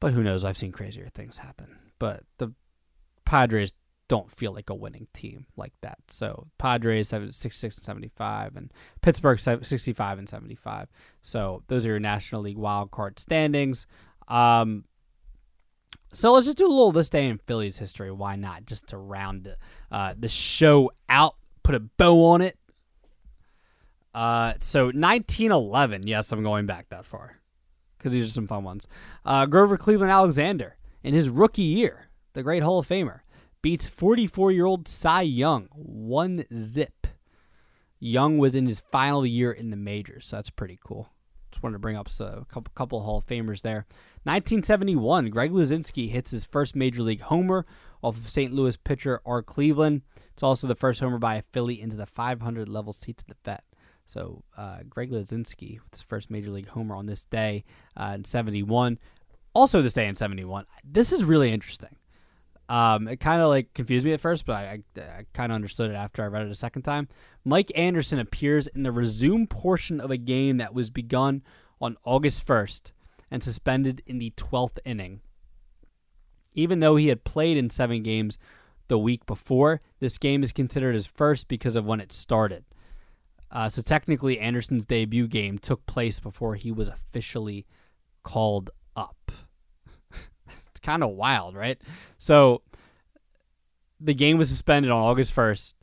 But 0.00 0.12
who 0.12 0.22
knows? 0.22 0.44
I've 0.44 0.58
seen 0.58 0.72
crazier 0.72 1.08
things 1.14 1.38
happen. 1.38 1.78
But 1.98 2.24
the 2.38 2.52
Padres 3.24 3.72
don't 4.08 4.30
feel 4.30 4.52
like 4.52 4.68
a 4.68 4.74
winning 4.74 5.06
team 5.12 5.46
like 5.56 5.72
that. 5.80 5.98
So 6.08 6.48
Padres 6.58 7.10
have 7.12 7.34
66 7.34 7.76
and 7.76 7.84
75 7.84 8.56
and 8.56 8.72
Pittsburgh 9.00 9.40
65 9.40 10.18
and 10.18 10.28
75. 10.28 10.88
So 11.22 11.62
those 11.68 11.86
are 11.86 11.90
your 11.90 12.00
National 12.00 12.42
League 12.42 12.58
wild 12.58 12.90
card 12.90 13.18
standings. 13.18 13.86
Um, 14.28 14.84
so 16.12 16.32
let's 16.32 16.46
just 16.46 16.58
do 16.58 16.66
a 16.66 16.68
little 16.68 16.92
this 16.92 17.08
day 17.08 17.26
in 17.26 17.38
Phillies 17.38 17.78
history. 17.78 18.10
Why 18.10 18.36
not? 18.36 18.66
Just 18.66 18.88
to 18.88 18.98
round 18.98 19.56
uh, 19.90 20.14
the 20.18 20.28
show 20.28 20.90
out, 21.08 21.36
put 21.62 21.74
a 21.74 21.80
bow 21.80 22.26
on 22.26 22.42
it. 22.42 22.58
Uh, 24.14 24.54
so 24.60 24.86
1911. 24.86 26.06
Yes, 26.06 26.32
I'm 26.32 26.42
going 26.42 26.66
back 26.66 26.90
that 26.90 27.06
far 27.06 27.38
because 27.96 28.12
these 28.12 28.24
are 28.24 28.32
some 28.32 28.46
fun 28.46 28.64
ones. 28.64 28.86
Uh, 29.24 29.46
Grover 29.46 29.78
Cleveland 29.78 30.12
Alexander 30.12 30.76
in 31.02 31.14
his 31.14 31.30
rookie 31.30 31.62
year, 31.62 32.08
the 32.34 32.42
great 32.42 32.62
Hall 32.62 32.78
of 32.78 32.86
Famer, 32.86 33.20
beats 33.62 33.86
44 33.86 34.52
year 34.52 34.66
old 34.66 34.88
Cy 34.88 35.22
Young 35.22 35.68
one 35.72 36.44
zip. 36.54 37.06
Young 37.98 38.38
was 38.38 38.56
in 38.56 38.66
his 38.66 38.80
final 38.80 39.24
year 39.24 39.52
in 39.52 39.70
the 39.70 39.76
majors, 39.76 40.26
so 40.26 40.36
that's 40.36 40.50
pretty 40.50 40.78
cool. 40.84 41.08
Just 41.52 41.62
wanted 41.62 41.74
to 41.74 41.78
bring 41.78 41.96
up 41.96 42.08
a 42.18 42.44
couple, 42.48 42.72
couple 42.74 43.02
Hall 43.02 43.18
of 43.18 43.26
Famers 43.26 43.62
there. 43.62 43.86
1971, 44.24 45.30
Greg 45.30 45.52
Luzinski 45.52 46.10
hits 46.10 46.30
his 46.30 46.44
first 46.44 46.74
major 46.74 47.02
league 47.02 47.20
homer 47.20 47.64
off 48.02 48.16
of 48.16 48.28
St. 48.28 48.52
Louis 48.52 48.76
pitcher 48.76 49.20
Art 49.24 49.46
Cleveland. 49.46 50.02
It's 50.32 50.42
also 50.42 50.66
the 50.66 50.74
first 50.74 51.00
homer 51.00 51.18
by 51.18 51.36
a 51.36 51.42
Philly 51.52 51.80
into 51.80 51.96
the 51.96 52.06
500 52.06 52.68
level 52.68 52.92
seats 52.92 53.22
of 53.22 53.28
the 53.28 53.36
Vet. 53.44 53.62
So 54.06 54.42
uh, 54.56 54.78
Greg 54.88 55.10
Luzinski 55.10 55.80
with 55.80 55.92
his 55.92 56.02
first 56.02 56.30
major 56.30 56.50
league 56.50 56.68
homer 56.68 56.96
on 56.96 57.06
this 57.06 57.24
day 57.24 57.64
uh, 57.96 58.12
in 58.16 58.24
71. 58.24 58.98
Also 59.54 59.82
this 59.82 59.92
day 59.92 60.08
in 60.08 60.14
71. 60.14 60.66
This 60.84 61.12
is 61.12 61.22
really 61.22 61.52
interesting. 61.52 61.96
Um, 62.68 63.08
it 63.08 63.16
kind 63.18 63.42
of 63.42 63.48
like 63.48 63.74
confused 63.74 64.04
me 64.04 64.12
at 64.12 64.20
first, 64.20 64.46
but 64.46 64.54
I, 64.54 64.82
I, 64.96 65.00
I 65.00 65.26
kind 65.34 65.52
of 65.52 65.56
understood 65.56 65.90
it 65.90 65.94
after 65.94 66.22
I 66.22 66.28
read 66.28 66.46
it 66.46 66.50
a 66.50 66.54
second 66.54 66.82
time. 66.82 67.08
Mike 67.44 67.72
Anderson 67.74 68.18
appears 68.18 68.66
in 68.68 68.82
the 68.82 68.92
resume 68.92 69.46
portion 69.46 70.00
of 70.00 70.10
a 70.10 70.16
game 70.16 70.58
that 70.58 70.74
was 70.74 70.90
begun 70.90 71.42
on 71.80 71.96
August 72.04 72.46
1st 72.46 72.92
and 73.30 73.42
suspended 73.42 74.02
in 74.06 74.18
the 74.18 74.32
12th 74.36 74.78
inning. 74.84 75.20
Even 76.54 76.80
though 76.80 76.96
he 76.96 77.08
had 77.08 77.24
played 77.24 77.56
in 77.56 77.70
seven 77.70 78.02
games 78.02 78.38
the 78.88 78.98
week 78.98 79.26
before, 79.26 79.80
this 80.00 80.18
game 80.18 80.42
is 80.42 80.52
considered 80.52 80.94
his 80.94 81.06
first 81.06 81.48
because 81.48 81.76
of 81.76 81.84
when 81.84 82.00
it 82.00 82.12
started. 82.12 82.64
Uh, 83.50 83.68
so 83.68 83.82
technically, 83.82 84.38
Anderson's 84.38 84.86
debut 84.86 85.26
game 85.26 85.58
took 85.58 85.84
place 85.86 86.20
before 86.20 86.54
he 86.54 86.70
was 86.70 86.88
officially 86.88 87.66
called 88.22 88.70
kind 90.82 91.02
of 91.02 91.10
wild, 91.10 91.54
right? 91.54 91.80
So 92.18 92.62
the 94.00 94.14
game 94.14 94.38
was 94.38 94.48
suspended 94.48 94.90
on 94.90 95.00
August 95.00 95.34
1st 95.34 95.74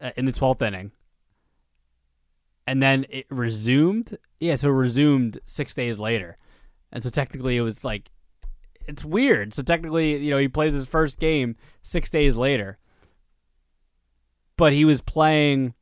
uh, 0.00 0.10
in 0.16 0.24
the 0.24 0.32
12th 0.32 0.62
inning. 0.62 0.92
And 2.66 2.82
then 2.82 3.06
it 3.08 3.26
resumed. 3.30 4.18
Yeah, 4.40 4.56
so 4.56 4.68
it 4.68 4.72
resumed 4.72 5.40
six 5.44 5.74
days 5.74 5.98
later. 5.98 6.36
And 6.92 7.02
so 7.02 7.10
technically, 7.10 7.56
it 7.56 7.62
was 7.62 7.84
like, 7.84 8.10
it's 8.86 9.04
weird. 9.04 9.54
So 9.54 9.62
technically, 9.62 10.16
you 10.16 10.30
know, 10.30 10.38
he 10.38 10.48
plays 10.48 10.74
his 10.74 10.86
first 10.86 11.18
game 11.18 11.56
six 11.82 12.10
days 12.10 12.36
later. 12.36 12.78
But 14.56 14.72
he 14.72 14.84
was 14.84 15.00
playing 15.00 15.74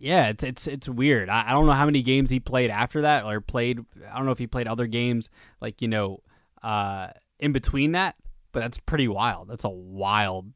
yeah, 0.00 0.28
it's 0.28 0.42
it's 0.42 0.66
it's 0.66 0.88
weird. 0.88 1.28
I, 1.28 1.44
I 1.48 1.50
don't 1.52 1.66
know 1.66 1.72
how 1.72 1.84
many 1.84 2.02
games 2.02 2.30
he 2.30 2.40
played 2.40 2.70
after 2.70 3.02
that, 3.02 3.24
or 3.24 3.40
played. 3.42 3.80
I 4.10 4.16
don't 4.16 4.24
know 4.24 4.32
if 4.32 4.38
he 4.38 4.46
played 4.46 4.66
other 4.66 4.86
games 4.86 5.28
like 5.60 5.82
you 5.82 5.88
know 5.88 6.22
uh, 6.62 7.08
in 7.38 7.52
between 7.52 7.92
that, 7.92 8.16
but 8.52 8.60
that's 8.60 8.78
pretty 8.78 9.08
wild. 9.08 9.48
That's 9.48 9.64
a 9.64 9.68
wild. 9.68 10.52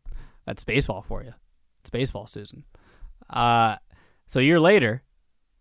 That's 0.47 0.65
baseball 0.65 1.03
for 1.03 1.23
you. 1.23 1.35
It's 1.83 1.91
baseball, 1.91 2.27
Susan. 2.27 2.65
Uh, 3.29 3.77
so 4.27 4.41
a 4.41 4.43
year 4.43 4.59
later, 4.59 5.03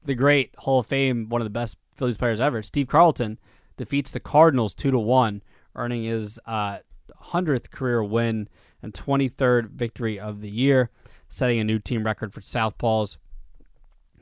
the 0.04 0.16
great 0.16 0.56
Hall 0.60 0.80
of 0.80 0.88
Fame, 0.88 1.28
one 1.28 1.42
of 1.42 1.46
the 1.46 1.50
best 1.50 1.76
Phillies 1.96 2.18
players 2.18 2.40
ever, 2.40 2.64
Steve 2.64 2.88
Carlton, 2.88 3.38
defeats 3.76 4.12
the 4.12 4.22
Cardinals 4.22 4.74
two 4.74 4.92
to 4.92 5.00
one, 5.00 5.44
earning 5.76 6.06
his 6.06 6.40
uh, 6.46 6.80
hundredth 7.18 7.70
career 7.70 8.02
win 8.02 8.48
and 8.82 8.94
twenty 8.94 9.28
third 9.28 9.72
victory 9.72 10.18
of 10.18 10.40
the 10.40 10.50
year, 10.50 10.90
setting 11.28 11.60
a 11.60 11.66
new 11.66 11.80
team 11.80 12.06
record 12.06 12.34
for 12.34 12.40
Southpaws. 12.40 13.18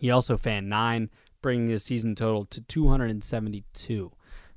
He 0.01 0.09
also 0.09 0.35
fanned 0.35 0.67
nine, 0.67 1.11
bringing 1.43 1.69
his 1.69 1.83
season 1.83 2.15
total 2.15 2.45
to 2.45 2.59
272, 2.59 4.11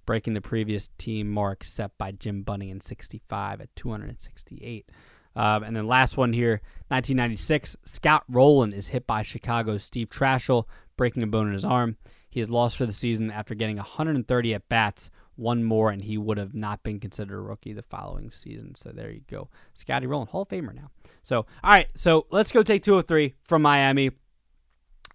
breaking 0.07 0.33
the 0.33 0.41
previous 0.41 0.89
team 0.97 1.31
mark 1.31 1.65
set 1.65 1.99
by 1.99 2.13
Jim 2.13 2.43
Bunning 2.43 2.71
in 2.71 2.81
65 2.81 3.61
at 3.61 3.77
268. 3.77 4.89
Um, 5.37 5.63
and 5.63 5.77
then 5.77 5.87
last 5.87 6.17
one 6.17 6.33
here, 6.33 6.63
1996, 6.89 7.77
Scott 7.85 8.25
Rolen 8.27 8.73
is 8.73 8.87
hit 8.87 9.07
by 9.07 9.23
Chicago's 9.23 9.85
Steve 9.85 10.09
Trachsel, 10.09 10.65
breaking 10.97 11.23
a 11.23 11.27
bone 11.27 11.49
in 11.49 11.53
his 11.53 11.65
arm. 11.65 11.99
He 12.31 12.41
is 12.41 12.49
lost 12.49 12.79
for 12.79 12.87
the 12.87 12.93
season 12.95 13.31
after 13.31 13.55
getting 13.55 13.77
130 13.77 14.55
at 14.55 14.69
bats, 14.71 15.11
one 15.37 15.63
more, 15.63 15.91
and 15.91 16.01
he 16.01 16.17
would 16.17 16.39
have 16.39 16.55
not 16.55 16.83
been 16.83 17.01
considered 17.01 17.37
a 17.37 17.43
rookie 17.43 17.75
the 17.75 17.83
following 17.83 18.31
season. 18.31 18.75
So 18.77 18.93
there 18.93 19.11
you 19.11 19.21
go. 19.31 19.51
Scotty 19.75 20.07
Rolen, 20.07 20.29
Hall 20.29 20.43
of 20.43 20.49
Famer 20.49 20.75
now. 20.75 20.91
So, 21.23 21.45
all 21.63 21.71
right, 21.71 21.89
so 21.95 22.27
let's 22.31 22.51
go 22.51 22.63
take 22.63 22.83
203 22.83 23.35
from 23.45 23.61
Miami. 23.61 24.11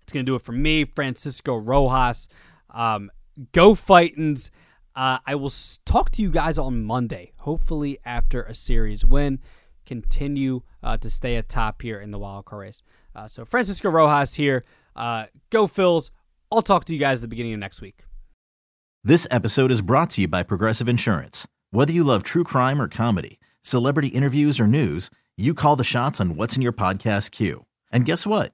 It's 0.09 0.13
going 0.15 0.25
to 0.25 0.31
do 0.31 0.35
it 0.35 0.41
for 0.41 0.53
me, 0.53 0.85
Francisco 0.85 1.55
Rojas. 1.55 2.27
Um, 2.73 3.11
go 3.51 3.75
Fightins. 3.75 4.49
Uh, 4.95 5.19
I 5.23 5.35
will 5.35 5.51
talk 5.85 6.09
to 6.13 6.23
you 6.23 6.31
guys 6.31 6.57
on 6.57 6.83
Monday, 6.83 7.33
hopefully 7.37 7.99
after 8.03 8.41
a 8.41 8.55
series 8.55 9.05
win. 9.05 9.37
Continue 9.85 10.61
uh, 10.81 10.97
to 10.97 11.11
stay 11.11 11.35
atop 11.35 11.83
here 11.83 12.01
in 12.01 12.09
the 12.09 12.17
wild 12.17 12.45
card 12.45 12.61
race. 12.61 12.81
Uh, 13.15 13.27
so 13.27 13.45
Francisco 13.45 13.91
Rojas 13.91 14.33
here. 14.33 14.65
Uh, 14.95 15.25
go 15.51 15.67
Phils. 15.67 16.09
I'll 16.51 16.63
talk 16.63 16.85
to 16.85 16.93
you 16.93 16.99
guys 16.99 17.19
at 17.19 17.21
the 17.21 17.27
beginning 17.27 17.53
of 17.53 17.59
next 17.59 17.79
week. 17.79 18.05
This 19.03 19.27
episode 19.29 19.69
is 19.69 19.83
brought 19.83 20.09
to 20.11 20.21
you 20.21 20.27
by 20.27 20.41
Progressive 20.41 20.89
Insurance. 20.89 21.47
Whether 21.69 21.93
you 21.93 22.03
love 22.03 22.23
true 22.23 22.43
crime 22.43 22.81
or 22.81 22.87
comedy, 22.87 23.39
celebrity 23.61 24.07
interviews 24.07 24.59
or 24.59 24.65
news, 24.65 25.11
you 25.37 25.53
call 25.53 25.75
the 25.75 25.83
shots 25.83 26.19
on 26.19 26.35
what's 26.35 26.55
in 26.55 26.63
your 26.63 26.73
podcast 26.73 27.29
queue. 27.29 27.67
And 27.91 28.05
guess 28.05 28.25
what? 28.25 28.53